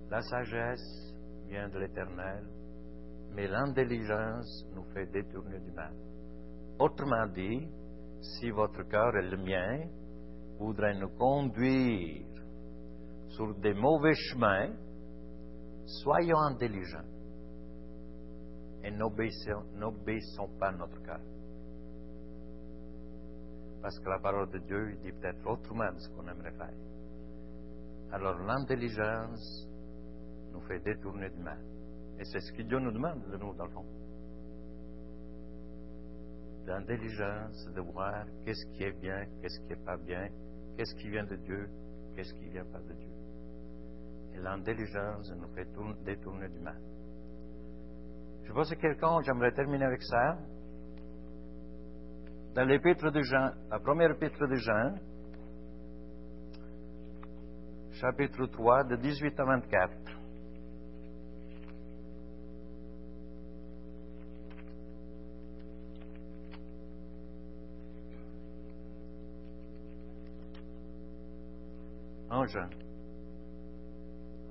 La 0.10 0.22
sagesse 0.22 1.16
vient 1.48 1.70
de 1.70 1.80
l'éternel, 1.80 2.46
mais 3.36 3.48
l'intelligence 3.48 4.66
nous 4.74 4.86
fait 4.94 5.08
détourner 5.08 5.60
du 5.60 5.72
mal. 5.72 5.94
Autrement 6.80 7.28
dit, 7.28 7.68
si 8.22 8.50
votre 8.50 8.84
cœur 8.84 9.16
et 9.18 9.30
le 9.30 9.38
mien 9.38 9.90
voudraient 10.58 10.98
nous 10.98 11.10
conduire 11.18 12.26
sur 13.30 13.54
des 13.56 13.74
mauvais 13.74 14.14
chemins, 14.14 14.74
soyons 15.86 16.40
intelligents 16.40 17.12
et 18.84 18.92
n'obéissons 18.92 20.50
pas 20.60 20.72
notre 20.72 21.02
cœur. 21.02 21.20
Parce 23.82 24.00
que 24.00 24.10
la 24.10 24.20
parole 24.20 24.50
de 24.52 24.60
Dieu 24.60 24.96
dit 25.04 25.12
peut-être 25.12 25.46
autrement 25.46 25.92
ce 25.98 26.10
qu'on 26.10 26.28
aimerait 26.28 26.54
faire. 26.54 26.74
Alors 28.12 28.40
l'intelligence 28.40 29.68
nous 30.54 30.62
fait 30.62 30.80
détourner 30.80 31.30
du 31.30 31.40
mal. 31.40 31.60
Et 32.20 32.26
c'est 32.26 32.40
ce 32.40 32.52
que 32.54 32.62
Dieu 32.62 32.80
nous 32.80 32.92
demande 32.92 33.22
de 33.30 33.38
nous, 33.38 33.54
dans 33.56 33.66
le 33.66 33.72
fond. 33.72 33.86
L'intelligence 36.66 37.68
de 37.76 37.82
voir 37.82 38.26
qu'est-ce 38.44 38.66
qui 38.74 38.84
est 38.84 39.00
bien, 39.00 39.26
qu'est-ce 39.42 39.60
qui 39.60 39.68
n'est 39.68 39.86
pas 39.86 39.98
bien, 39.98 40.28
qu'est-ce 40.76 40.96
qui 40.96 41.10
vient 41.10 41.26
de 41.26 41.36
Dieu, 41.36 41.70
qu'est-ce 42.16 42.34
qui 42.34 42.46
ne 42.46 42.52
vient 42.52 42.66
pas 42.66 42.80
de 42.80 42.94
Dieu. 42.94 43.10
Et 44.34 44.40
l'intelligence 44.40 45.32
nous 45.32 45.48
fait 45.50 45.68
détourner 46.04 46.50
du 46.50 46.60
mal. 46.60 46.80
Je 48.44 48.52
vois 48.52 48.66
si 48.66 48.76
quelqu'un, 48.78 49.22
j'aimerais 49.22 49.52
terminer 49.52 49.86
avec 49.86 50.02
ça. 50.04 50.38
dans 52.56 52.64
l'épître 52.64 53.12
de 53.12 53.22
Jean, 53.22 53.52
la 53.70 53.80
première 53.80 54.12
épître 54.12 54.48
de 54.48 54.56
Jean, 54.56 54.96
chapitre 57.92 58.46
3, 58.46 58.86
de 58.86 58.96
18 58.96 59.40
à 59.40 59.44
24. 59.44 60.25
En 72.46 72.48
Jean. 72.48 72.70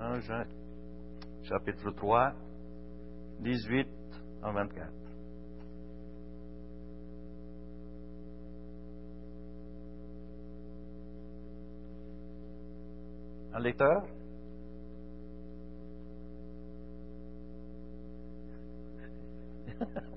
En 0.00 0.20
Jean, 0.20 0.46
chapitre 1.44 1.92
3, 1.92 2.34
18 3.38 3.86
à 4.42 4.50
24. 4.50 4.90
Un 13.52 13.60
lecteur? 13.60 14.02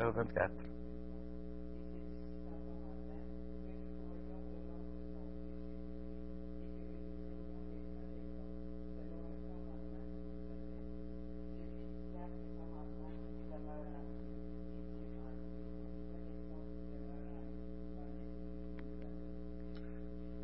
jusqu'à 0.00 0.10
24. 0.10 0.50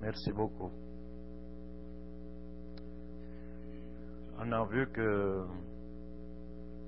Merci 0.03 0.33
beaucoup. 0.33 0.71
On 4.39 4.53
a 4.53 4.65
vu 4.67 4.87
que 4.93 5.45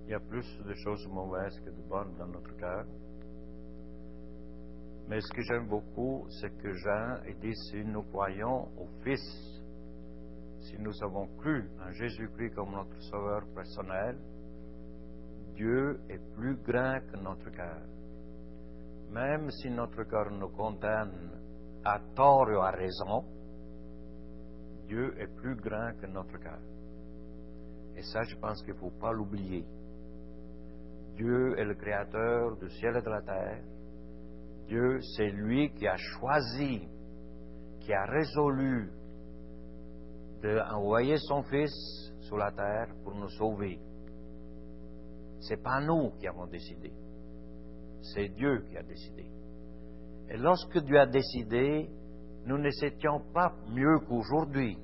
il 0.08 0.12
y 0.12 0.14
a 0.14 0.20
plus 0.20 0.58
de 0.64 0.72
choses 0.72 1.06
mauvaises 1.08 1.60
que 1.60 1.68
de 1.68 1.82
bonnes 1.82 2.14
dans 2.16 2.28
notre 2.28 2.56
cœur. 2.56 2.86
Mais 5.06 5.20
ce 5.20 5.28
que 5.34 5.42
j'aime 5.42 5.68
beaucoup, 5.68 6.24
c'est 6.40 6.48
que 6.62 6.72
Jean 6.72 7.18
dit 7.42 7.54
si 7.54 7.84
nous 7.84 8.04
croyons 8.04 8.68
au 8.78 8.86
Fils, 9.04 9.20
si 10.60 10.78
nous 10.78 10.94
avons 11.02 11.26
cru 11.36 11.68
en 11.86 11.92
Jésus-Christ 11.92 12.54
comme 12.54 12.70
notre 12.70 12.98
Sauveur 13.02 13.42
personnel, 13.54 14.16
Dieu 15.54 16.00
est 16.08 16.34
plus 16.34 16.56
grand 16.56 17.00
que 17.12 17.18
notre 17.18 17.50
cœur. 17.50 17.82
Même 19.10 19.50
si 19.50 19.68
notre 19.68 20.04
cœur 20.04 20.30
nous 20.30 20.48
condamne 20.48 21.38
à 21.84 22.00
tort 22.16 22.48
ou 22.48 22.60
à 22.62 22.70
raison, 22.70 23.26
Dieu 24.86 25.14
est 25.20 25.34
plus 25.36 25.56
grand 25.56 25.92
que 26.00 26.06
notre 26.06 26.38
cœur. 26.38 26.60
Et 27.94 28.02
ça, 28.04 28.22
je 28.22 28.36
pense 28.36 28.62
qu'il 28.62 28.72
ne 28.72 28.78
faut 28.78 28.98
pas 28.98 29.12
l'oublier. 29.12 29.66
Dieu 31.18 31.58
est 31.58 31.64
le 31.64 31.74
créateur 31.74 32.56
du 32.58 32.70
ciel 32.70 32.96
et 32.96 33.02
de 33.02 33.10
la 33.10 33.20
terre. 33.22 33.60
Dieu, 34.68 35.00
c'est 35.16 35.30
lui 35.30 35.68
qui 35.72 35.88
a 35.88 35.96
choisi, 35.96 36.88
qui 37.80 37.92
a 37.92 38.04
résolu 38.04 38.88
d'envoyer 40.40 41.16
son 41.16 41.42
Fils 41.42 41.74
sur 42.20 42.36
la 42.36 42.52
terre 42.52 42.94
pour 43.02 43.16
nous 43.16 43.28
sauver. 43.30 43.80
Ce 45.40 45.54
n'est 45.54 45.60
pas 45.60 45.80
nous 45.80 46.10
qui 46.20 46.28
avons 46.28 46.46
décidé. 46.46 46.92
C'est 48.14 48.28
Dieu 48.28 48.64
qui 48.70 48.76
a 48.76 48.82
décidé. 48.84 49.26
Et 50.30 50.36
lorsque 50.36 50.78
Dieu 50.78 51.00
a 51.00 51.06
décidé, 51.06 51.90
nous 52.46 52.58
ne 52.58 52.68
étions 52.84 53.20
pas 53.34 53.56
mieux 53.70 53.98
qu'aujourd'hui. 54.06 54.78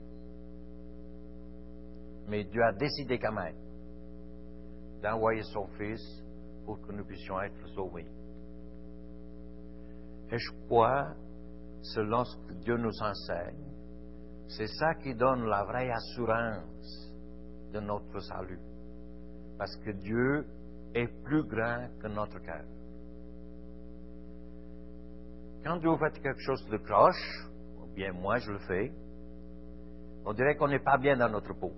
Mais 2.27 2.43
Dieu 2.43 2.63
a 2.65 2.73
décidé 2.73 3.21
quand 3.21 3.33
même 3.33 3.57
d'envoyer 5.01 5.43
son 5.53 5.69
Fils 5.79 6.24
pour 6.65 6.81
que 6.81 6.93
nous 6.93 7.05
puissions 7.05 7.41
être 7.41 7.67
sauvés. 7.75 8.07
Et 10.31 10.39
je 10.39 10.51
crois, 10.67 11.15
selon 11.83 12.25
ce 12.25 12.37
que 12.47 12.53
Dieu 12.55 12.77
nous 12.77 13.03
enseigne, 13.03 13.75
c'est 14.49 14.67
ça 14.67 14.95
qui 14.95 15.15
donne 15.15 15.45
la 15.47 15.65
vraie 15.65 15.91
assurance 15.91 17.13
de 17.73 17.81
notre 17.81 18.19
salut. 18.21 18.61
Parce 19.59 19.77
que 19.77 19.91
Dieu 19.91 20.47
est 20.95 21.09
plus 21.25 21.45
grand 21.45 21.89
que 22.01 22.09
notre 22.09 22.39
cœur. 22.41 22.65
Quand 25.65 25.79
vous 25.79 25.97
faites 25.97 26.21
quelque 26.21 26.41
chose 26.41 26.67
de 26.69 26.77
croche, 26.77 27.49
ou 27.83 27.87
bien 27.95 28.13
moi 28.13 28.39
je 28.39 28.53
le 28.53 28.59
fais, 28.59 28.93
on 30.27 30.33
dirait 30.33 30.57
qu'on 30.57 30.69
n'est 30.69 30.83
pas 30.83 30.99
bien 30.99 31.17
dans 31.17 31.29
notre 31.29 31.55
peau. 31.55 31.73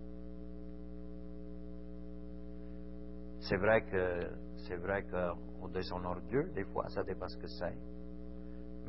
C'est 3.40 3.56
vrai 3.56 3.82
que 3.82 4.45
c'est 4.66 4.76
vrai 4.76 5.04
qu'on 5.04 5.68
déshonore 5.68 6.20
Dieu, 6.28 6.50
des 6.54 6.64
fois, 6.64 6.88
ça 6.88 7.02
dépend 7.02 7.28
ce 7.28 7.38
que 7.38 7.46
c'est. 7.46 7.76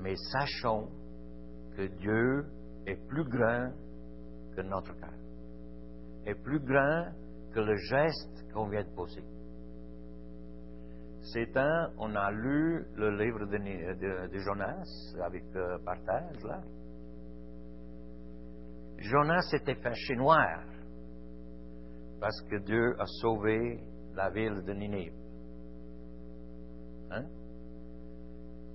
Mais 0.02 0.16
sachons 0.32 0.90
que 1.76 1.88
Dieu 1.88 2.46
est 2.86 2.96
plus 3.08 3.24
grand 3.26 3.72
que 4.56 4.62
notre 4.62 4.94
cœur, 5.00 5.14
est 6.26 6.36
plus 6.36 6.60
grand 6.60 7.12
que 7.54 7.60
le 7.60 7.76
geste 7.76 8.52
qu'on 8.54 8.68
vient 8.68 8.84
de 8.84 8.96
poser. 8.96 9.24
C'est 11.34 11.58
un, 11.58 11.92
on 11.98 12.16
a 12.16 12.32
lu 12.32 12.86
le 12.96 13.18
livre 13.18 13.46
de, 13.46 14.38
Jonas 14.40 15.14
avec 15.24 15.44
euh, 15.56 15.78
partage 15.84 16.42
là. 16.44 16.62
Jonas 19.00 19.42
s'était 19.52 19.76
fait 19.76 20.16
noir 20.16 20.64
parce 22.20 22.42
que 22.50 22.56
Dieu 22.58 22.96
a 23.00 23.06
sauvé 23.22 23.80
la 24.16 24.30
ville 24.30 24.64
de 24.64 24.74
Ninive. 24.74 25.27
Hein? 27.12 27.26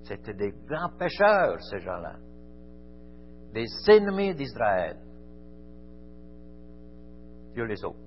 C'était 0.05 0.35
des 0.35 0.53
grands 0.67 0.97
pécheurs, 0.99 1.63
ces 1.71 1.81
gens-là. 1.81 2.17
Des 3.53 3.67
ennemis 3.89 4.35
d'Israël. 4.35 4.99
Dieu 7.55 7.65
les 7.65 7.85
autres. 7.85 7.99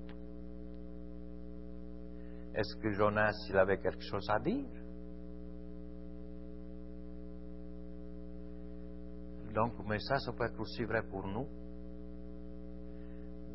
Est-ce 2.54 2.76
que 2.76 2.90
Jonas, 2.92 3.34
il 3.48 3.56
avait 3.56 3.78
quelque 3.78 4.02
chose 4.02 4.26
à 4.30 4.38
dire? 4.40 4.66
Donc, 9.54 9.72
mais 9.86 9.98
ça, 10.00 10.18
ça 10.18 10.32
peut 10.32 10.44
être 10.44 10.60
aussi 10.60 10.84
vrai 10.84 11.02
pour 11.02 11.26
nous. 11.26 11.46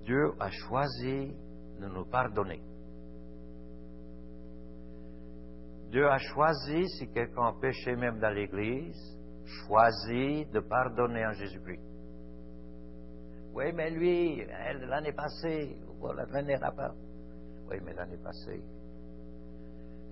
Dieu 0.04 0.34
a 0.40 0.50
choisi 0.50 1.32
de 1.80 1.88
nous 1.88 2.06
pardonner. 2.06 2.62
Dieu 5.92 6.08
a 6.08 6.18
choisi, 6.18 6.88
si 6.88 7.10
quelqu'un 7.10 7.48
a 7.48 7.54
péché 7.60 7.98
même 7.98 8.18
dans 8.18 8.34
l'Église, 8.34 9.20
choisi 9.44 10.46
de 10.46 10.62
pardonner 10.62 11.26
en 11.26 11.34
Jésus-Christ. 11.34 11.84
Oui, 13.54 13.74
mais 13.74 13.90
lui, 13.90 14.46
l'année 14.88 15.12
passée, 15.12 15.78
l'année 16.32 16.58
pas. 16.58 16.94
Oui, 17.70 17.78
mais 17.84 17.94
l'année 17.94 18.18
passée, 18.24 18.64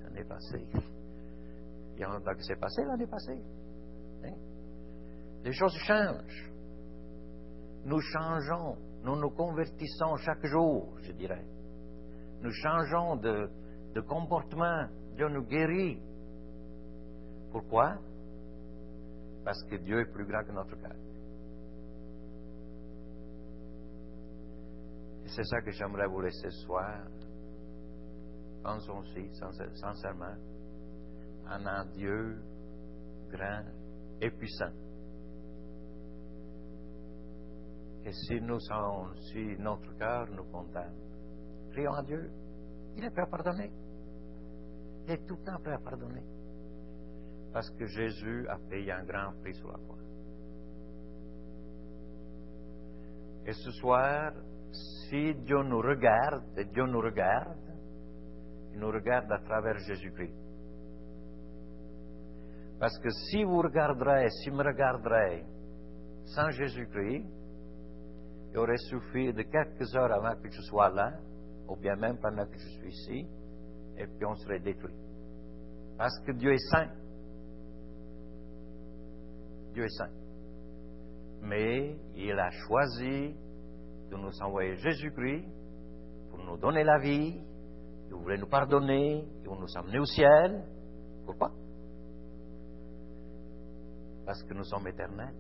l'année 0.04 0.26
passée, 0.26 0.68
il 1.94 2.02
y 2.02 2.04
a 2.04 2.10
un 2.10 2.20
temps 2.20 2.36
qui 2.36 2.44
s'est 2.44 2.58
passé 2.58 2.84
l'année 2.84 3.08
passée. 3.08 3.42
Hein? 4.26 4.36
Les 5.46 5.54
choses 5.54 5.76
changent. 5.88 6.52
Nous 7.86 8.02
changeons, 8.02 8.76
nous 9.06 9.16
nous 9.16 9.30
convertissons 9.30 10.18
chaque 10.18 10.46
jour, 10.46 10.98
je 11.04 11.14
dirais. 11.14 11.46
Nous 12.42 12.52
changeons 12.52 13.16
de 13.16 14.02
comportement, 14.02 14.90
Dieu 15.20 15.28
nous 15.28 15.44
guérit. 15.44 16.02
Pourquoi? 17.52 17.98
Parce 19.44 19.62
que 19.66 19.76
Dieu 19.76 20.00
est 20.00 20.14
plus 20.14 20.26
grand 20.26 20.46
que 20.46 20.54
notre 20.54 20.78
cœur. 20.78 20.96
Et 25.26 25.28
c'est 25.28 25.44
ça 25.44 25.60
que 25.60 25.72
j'aimerais 25.72 26.08
vous 26.08 26.22
laisser 26.22 26.50
ce 26.50 26.64
soir. 26.64 27.04
pensons-y 28.64 29.30
sincèrement, 29.74 30.38
en 31.50 31.66
un 31.66 31.86
Dieu 31.88 32.42
grand 33.30 33.66
et 34.22 34.32
puissant. 34.32 34.72
Et 38.06 38.14
si 38.14 38.40
nous 38.40 38.60
sommes, 38.62 39.14
si 39.34 39.58
notre 39.60 39.98
cœur 39.98 40.30
nous 40.32 40.46
condamne, 40.46 40.96
prions 41.72 41.92
à 41.92 42.04
Dieu. 42.04 42.32
Il 42.96 43.04
est 43.04 43.10
prêt 43.10 43.24
à 43.24 43.28
pardonner. 43.28 43.70
Tout 45.18 45.38
le 45.38 45.44
temps 45.44 45.60
prêt 45.64 45.74
à 45.74 45.80
pardonner. 45.80 46.24
Parce 47.52 47.70
que 47.72 47.86
Jésus 47.88 48.48
a 48.48 48.58
payé 48.70 48.92
un 48.92 49.04
grand 49.04 49.34
prix 49.42 49.56
sur 49.56 49.68
la 49.72 49.78
croix. 49.80 49.98
Et 53.48 53.54
ce 53.54 53.72
soir, 53.72 54.34
si 55.10 55.34
Dieu 55.34 55.64
nous 55.64 55.82
regarde, 55.82 56.44
et 56.58 56.66
Dieu 56.66 56.86
nous 56.86 57.00
regarde, 57.00 57.58
il 58.72 58.80
nous 58.80 58.92
regarde 58.92 59.32
à 59.32 59.40
travers 59.40 59.80
Jésus-Christ. 59.80 60.36
Parce 62.80 62.98
que 63.00 63.10
si 63.10 63.44
vous 63.44 63.62
regarderez, 63.62 64.30
si 64.44 64.52
me 64.52 64.64
regarderez 64.64 65.44
sans 66.26 66.52
Jésus-Christ, 66.52 67.26
il 68.52 68.58
aurait 68.58 68.78
suffi 68.78 69.34
de 69.34 69.42
quelques 69.42 69.96
heures 69.96 70.14
avant 70.14 70.40
que 70.40 70.50
je 70.50 70.62
sois 70.62 70.90
là, 70.90 71.14
ou 71.68 71.76
bien 71.76 71.96
même 71.96 72.18
pendant 72.20 72.46
que 72.46 72.58
je 72.58 72.68
suis 72.68 72.90
ici, 72.90 73.28
et 74.00 74.08
puis 74.08 74.26
on 74.26 74.36
serait 74.36 74.60
détruit. 74.60 74.96
Parce 75.98 76.18
que 76.26 76.32
Dieu 76.32 76.54
est 76.54 76.70
saint. 76.72 76.90
Dieu 79.74 79.84
est 79.84 79.98
saint. 79.98 80.10
Mais 81.44 81.96
il 82.16 82.32
a 82.32 82.50
choisi 82.68 83.36
de 84.10 84.16
nous 84.16 84.42
envoyer 84.42 84.76
Jésus-Christ 84.78 85.46
pour 86.30 86.40
nous 86.44 86.58
donner 86.58 86.84
la 86.84 86.98
vie, 87.00 87.40
il 88.08 88.16
voulait 88.16 88.38
nous 88.38 88.48
pardonner, 88.48 89.26
il 89.42 89.48
voulait 89.48 89.62
nous 89.62 89.78
amener 89.78 90.00
au 90.00 90.06
ciel. 90.06 90.64
Pourquoi? 91.26 91.52
Parce 94.26 94.42
que 94.44 94.54
nous 94.54 94.64
sommes 94.64 94.88
éternels. 94.88 95.36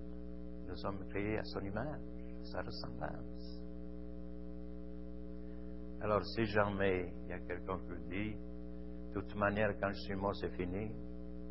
Nous 0.67 0.75
sommes 0.75 0.99
créés 1.09 1.39
à 1.39 1.43
son 1.45 1.61
image, 1.61 1.99
à 2.41 2.45
sa 2.45 2.61
ressemblance. 2.61 3.38
Alors, 6.01 6.23
si 6.25 6.45
jamais 6.45 7.11
il 7.23 7.29
y 7.29 7.33
a 7.33 7.39
quelqu'un 7.39 7.77
qui 7.79 8.09
dit, 8.09 8.35
de 9.09 9.13
toute 9.13 9.35
manière, 9.35 9.77
quand 9.79 9.89
je 9.89 9.99
suis 10.01 10.15
mort, 10.15 10.35
c'est 10.35 10.55
fini, 10.55 10.91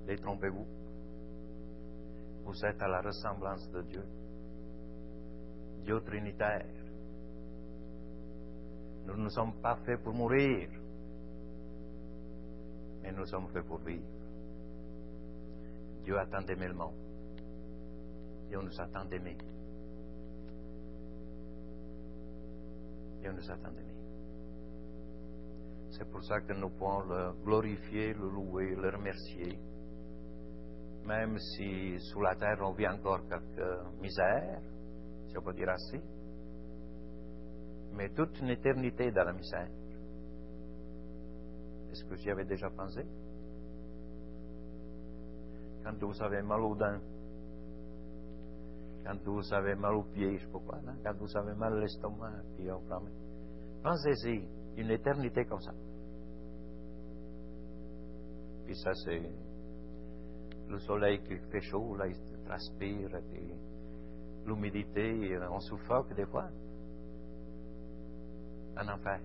détrompez-vous. 0.06 0.66
Vous 2.44 2.64
êtes 2.64 2.80
à 2.80 2.88
la 2.88 3.02
ressemblance 3.02 3.70
de 3.70 3.82
Dieu. 3.82 4.04
Dieu 5.84 6.00
trinitaire. 6.00 6.66
Nous 9.06 9.16
ne 9.16 9.28
sommes 9.28 9.54
pas 9.60 9.76
faits 9.84 10.02
pour 10.02 10.14
mourir, 10.14 10.68
mais 13.02 13.12
nous 13.12 13.26
sommes 13.26 13.48
faits 13.48 13.64
pour 13.64 13.78
vivre. 13.78 14.04
Dieu 16.04 16.18
attend 16.18 16.40
monde. 16.74 16.94
Dieu 18.48 18.60
nous 18.62 18.80
attend 18.80 19.04
d'aimer. 19.04 19.36
Dieu 23.20 23.32
nous 23.32 23.50
attend 23.50 23.70
d'aimer. 23.70 23.87
C'est 25.98 26.08
pour 26.08 26.22
ça 26.22 26.40
que 26.40 26.52
nous 26.52 26.70
pouvons 26.70 27.00
le 27.00 27.32
glorifier, 27.44 28.14
le 28.14 28.28
louer, 28.28 28.76
le 28.76 28.88
remercier. 28.88 29.58
Même 31.04 31.36
si 31.38 31.98
sous 31.98 32.22
la 32.22 32.36
terre 32.36 32.58
on 32.60 32.72
vit 32.72 32.86
encore 32.86 33.20
quelques 33.28 34.00
misères, 34.00 34.60
si 35.26 35.36
on 35.36 35.42
peut 35.42 35.54
dire 35.54 35.68
ainsi, 35.70 36.00
mais 37.94 38.10
toute 38.10 38.38
une 38.40 38.50
éternité 38.50 39.10
dans 39.10 39.24
la 39.24 39.32
misère. 39.32 39.68
Est-ce 41.90 42.04
que 42.04 42.14
j'y 42.14 42.30
avais 42.30 42.44
déjà 42.44 42.70
pensé? 42.70 43.04
Quand 45.82 45.98
vous 46.00 46.22
avez 46.22 46.42
mal 46.42 46.60
aux 46.60 46.76
dents, 46.76 47.00
quand 49.04 49.18
vous 49.24 49.52
avez 49.52 49.74
mal 49.74 49.96
aux 49.96 50.04
pieds, 50.04 50.38
je 50.38 50.44
sais 50.44 50.52
pas 50.52 50.58
quoi, 50.60 50.78
quand 51.02 51.16
vous 51.18 51.36
avez 51.38 51.54
mal 51.54 51.72
à 51.72 51.80
l'estomac, 51.80 52.42
puis 52.56 52.68
Pensez-y, 53.82 54.57
une 54.78 54.90
éternité 54.90 55.44
comme 55.44 55.60
ça. 55.60 55.72
Puis 58.64 58.76
ça, 58.76 58.92
c'est 59.04 59.22
le 60.68 60.78
soleil 60.78 61.20
qui 61.22 61.36
fait 61.50 61.60
chaud, 61.62 61.96
là, 61.96 62.06
il 62.06 62.14
transpire, 62.44 63.10
l'humidité, 64.46 65.38
on 65.50 65.60
suffoque 65.60 66.14
des 66.14 66.26
fois. 66.26 66.48
Un 68.76 68.88
enfer. 68.88 69.20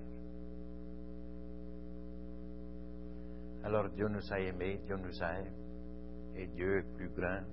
Alors 3.64 3.90
Dieu 3.90 4.08
nous 4.10 4.34
a 4.34 4.40
aimés, 4.40 4.82
Dieu 4.86 4.98
nous 4.98 5.24
aime, 5.24 5.54
et 6.36 6.48
Dieu 6.48 6.80
est 6.80 6.96
plus 6.98 7.10
grand 7.10 7.44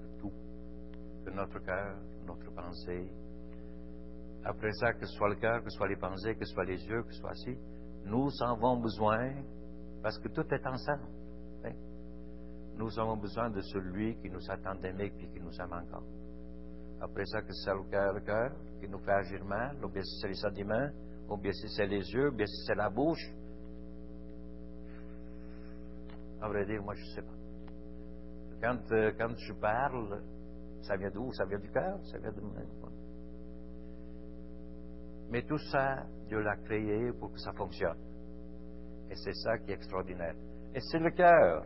que 0.00 0.20
tout, 0.20 0.32
que 1.24 1.30
notre 1.30 1.58
cœur, 1.58 1.96
notre 2.26 2.50
pensée. 2.54 3.10
Après 4.48 4.72
ça, 4.74 4.92
que 4.92 5.04
ce 5.04 5.12
soit 5.16 5.28
le 5.28 5.34
cœur, 5.34 5.62
que 5.62 5.70
ce 5.70 5.76
soit 5.76 5.88
les 5.88 5.96
pensées, 5.96 6.36
que 6.36 6.44
ce 6.44 6.54
soit 6.54 6.64
les 6.64 6.80
yeux, 6.86 7.02
que 7.02 7.12
ce 7.12 7.20
soit 7.20 7.34
ci, 7.34 7.58
nous 8.04 8.30
en 8.42 8.52
avons 8.52 8.76
besoin 8.76 9.32
parce 10.02 10.18
que 10.18 10.28
tout 10.28 10.46
est 10.54 10.64
ensemble. 10.64 11.08
Hein. 11.64 11.72
Nous 12.76 12.96
avons 12.96 13.16
besoin 13.16 13.50
de 13.50 13.60
celui 13.60 14.14
qui 14.18 14.30
nous 14.30 14.48
attend 14.48 14.76
d'aimer 14.76 15.06
et 15.06 15.28
qui 15.28 15.40
nous 15.40 15.60
aime 15.60 15.72
encore. 15.72 16.04
Après 17.00 17.24
ça, 17.26 17.42
que 17.42 17.52
c'est 17.52 17.74
le 17.74 17.82
cœur, 17.90 18.12
le 18.12 18.20
cœur 18.20 18.52
qui 18.80 18.88
nous 18.88 19.00
fait 19.00 19.12
agir 19.12 19.44
mal, 19.44 19.84
ou 19.84 19.88
bien 19.88 20.02
si 20.02 20.20
c'est 20.20 20.28
les 20.28 20.34
sentiments, 20.34 20.90
ou 21.28 21.36
bien 21.36 21.52
si 21.52 21.68
c'est 21.70 21.86
les 21.86 22.08
yeux, 22.12 22.28
ou 22.28 22.36
bien 22.36 22.46
si 22.46 22.64
c'est 22.66 22.76
la 22.76 22.88
bouche, 22.88 23.28
à 26.40 26.48
vrai 26.48 26.64
dire, 26.66 26.80
moi, 26.82 26.94
je 26.94 27.02
ne 27.02 27.14
sais 27.16 27.22
pas. 27.22 27.36
Quand, 28.62 28.92
euh, 28.92 29.12
quand 29.18 29.36
je 29.36 29.52
parle, 29.54 30.22
ça 30.82 30.96
vient 30.96 31.10
d'où? 31.10 31.32
Ça 31.32 31.44
vient 31.46 31.58
du 31.58 31.68
cœur? 31.68 31.98
Ça 32.04 32.18
vient 32.18 32.30
de 32.30 32.40
moi? 32.40 32.62
Mais 35.30 35.42
tout 35.42 35.58
ça, 35.58 36.04
Dieu 36.28 36.40
l'a 36.40 36.56
créé 36.56 37.12
pour 37.18 37.32
que 37.32 37.38
ça 37.38 37.52
fonctionne. 37.52 37.98
Et 39.10 39.14
c'est 39.16 39.34
ça 39.34 39.58
qui 39.58 39.70
est 39.70 39.74
extraordinaire. 39.74 40.34
Et 40.74 40.80
c'est 40.80 40.98
le 40.98 41.10
cœur. 41.10 41.64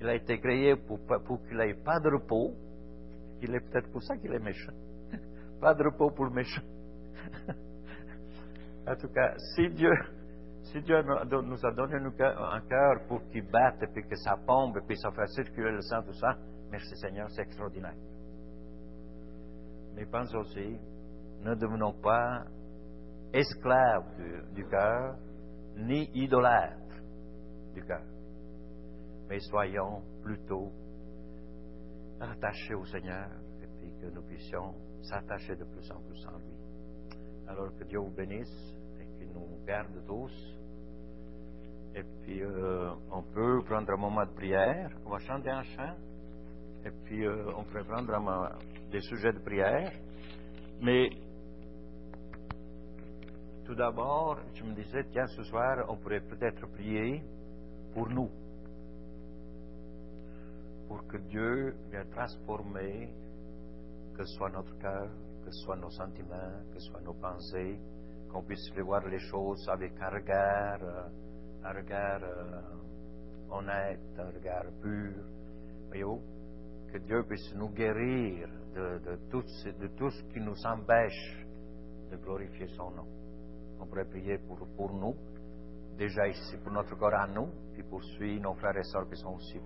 Il 0.00 0.08
a 0.08 0.14
été 0.14 0.38
créé 0.38 0.76
pour, 0.76 0.98
pour 1.24 1.42
qu'il 1.46 1.56
n'ait 1.56 1.74
pas 1.74 1.98
de 2.00 2.08
repos. 2.08 2.54
Il 3.42 3.54
est 3.54 3.60
peut-être 3.60 3.90
pour 3.90 4.02
ça 4.02 4.16
qu'il 4.16 4.32
est 4.32 4.38
méchant. 4.38 4.72
pas 5.60 5.74
de 5.74 5.84
repos 5.84 6.10
pour 6.10 6.26
le 6.26 6.32
méchant. 6.32 6.62
en 8.86 8.96
tout 8.96 9.08
cas, 9.08 9.34
si 9.54 9.68
Dieu, 9.70 9.92
si 10.62 10.80
Dieu 10.82 11.02
nous 11.02 11.66
a 11.66 11.72
donné 11.72 11.94
un 11.96 12.60
cœur 12.60 13.06
pour 13.08 13.26
qu'il 13.28 13.48
batte, 13.50 13.84
puis 13.92 14.02
que 14.06 14.16
ça 14.16 14.36
pompe, 14.46 14.78
puis 14.86 14.96
ça 14.96 15.10
fasse 15.10 15.32
circuler 15.34 15.72
le 15.72 15.82
sang, 15.82 16.02
tout 16.02 16.14
ça, 16.14 16.36
merci 16.70 16.94
Seigneur, 16.96 17.28
c'est 17.30 17.42
extraordinaire. 17.42 17.96
Mais 19.94 20.06
pense 20.06 20.32
aussi, 20.34 20.78
ne 21.42 21.54
devenons 21.54 21.92
pas 21.92 22.44
esclaves 23.32 24.16
du, 24.54 24.66
cœur, 24.66 25.16
ni 25.76 26.10
idolâtres 26.14 27.02
du 27.74 27.84
cœur. 27.84 28.04
Mais 29.28 29.38
soyons 29.40 30.02
plutôt 30.22 30.72
attachés 32.20 32.74
au 32.74 32.84
Seigneur 32.86 33.28
et 33.62 33.66
puis 33.78 33.92
que 34.00 34.06
nous 34.06 34.22
puissions 34.22 34.74
s'attacher 35.02 35.56
de 35.56 35.64
plus 35.64 35.90
en 35.90 36.00
plus 36.00 36.26
en 36.26 36.38
lui. 36.38 36.58
Alors 37.46 37.74
que 37.76 37.84
Dieu 37.84 37.98
vous 37.98 38.10
bénisse 38.10 38.76
et 39.00 39.18
qu'il 39.18 39.32
nous 39.32 39.64
garde 39.66 40.04
tous. 40.06 40.58
Et 41.94 42.02
puis, 42.22 42.42
euh, 42.42 42.90
on 43.10 43.22
peut 43.22 43.62
prendre 43.64 43.90
un 43.90 43.96
moment 43.96 44.24
de 44.24 44.32
prière. 44.32 44.90
On 45.06 45.10
va 45.10 45.18
chanter 45.18 45.50
un 45.50 45.62
chant. 45.62 45.94
Et 46.84 46.90
puis, 47.04 47.26
euh, 47.26 47.50
on 47.56 47.64
peut 47.64 47.82
prendre 47.84 48.14
un, 48.14 48.50
des 48.90 49.00
sujets 49.00 49.32
de 49.32 49.40
prière. 49.40 49.92
Mais, 50.80 51.08
tout 53.68 53.74
d'abord, 53.74 54.38
je 54.54 54.64
me 54.64 54.72
disais, 54.72 55.04
tiens, 55.12 55.26
ce 55.26 55.42
soir, 55.42 55.84
on 55.90 55.96
pourrait 55.98 56.22
peut-être 56.22 56.66
prier 56.68 57.22
pour 57.92 58.08
nous. 58.08 58.30
Pour 60.88 61.06
que 61.06 61.18
Dieu 61.18 61.76
vienne 61.90 62.08
transformer, 62.10 63.12
que 64.16 64.24
ce 64.24 64.34
soit 64.38 64.48
notre 64.48 64.74
cœur, 64.78 65.10
que 65.44 65.50
ce 65.50 65.60
soit 65.66 65.76
nos 65.76 65.90
sentiments, 65.90 66.64
que 66.72 66.80
ce 66.80 66.90
soit 66.90 67.02
nos 67.02 67.12
pensées, 67.12 67.78
qu'on 68.32 68.42
puisse 68.42 68.72
voir 68.78 69.06
les 69.06 69.18
choses 69.18 69.68
avec 69.68 69.92
un 70.00 70.08
regard. 70.08 70.80
Un 71.62 71.72
regard 71.72 72.22
euh, 72.22 72.62
honnête, 73.50 74.00
un 74.18 74.30
regard 74.30 74.64
pur. 74.80 75.12
Voyez-vous, 75.88 76.22
que 76.90 76.96
Dieu 76.96 77.22
puisse 77.24 77.54
nous 77.54 77.68
guérir 77.68 78.48
de 78.74 79.18
tout 79.30 79.42
ce 79.42 80.22
qui 80.32 80.40
nous 80.40 80.56
empêche 80.64 81.46
de 82.10 82.16
glorifier 82.16 82.68
son 82.68 82.92
nom. 82.92 83.27
Compré 83.78 84.04
prier 84.04 84.38
pour, 84.38 84.58
pour 84.76 84.92
nous. 84.92 85.14
Déjà 85.96 86.28
ici, 86.28 86.56
pour 86.62 86.72
notre 86.72 86.96
corps 86.96 87.14
à 87.14 87.26
nous, 87.26 87.48
et 87.76 87.82
poursuit 87.82 88.40
nos 88.40 88.54
frères 88.54 88.76
et 88.76 88.84
sœurs 88.84 89.08
qui 89.08 89.16
sont 89.16 89.34
aussi 89.34 89.58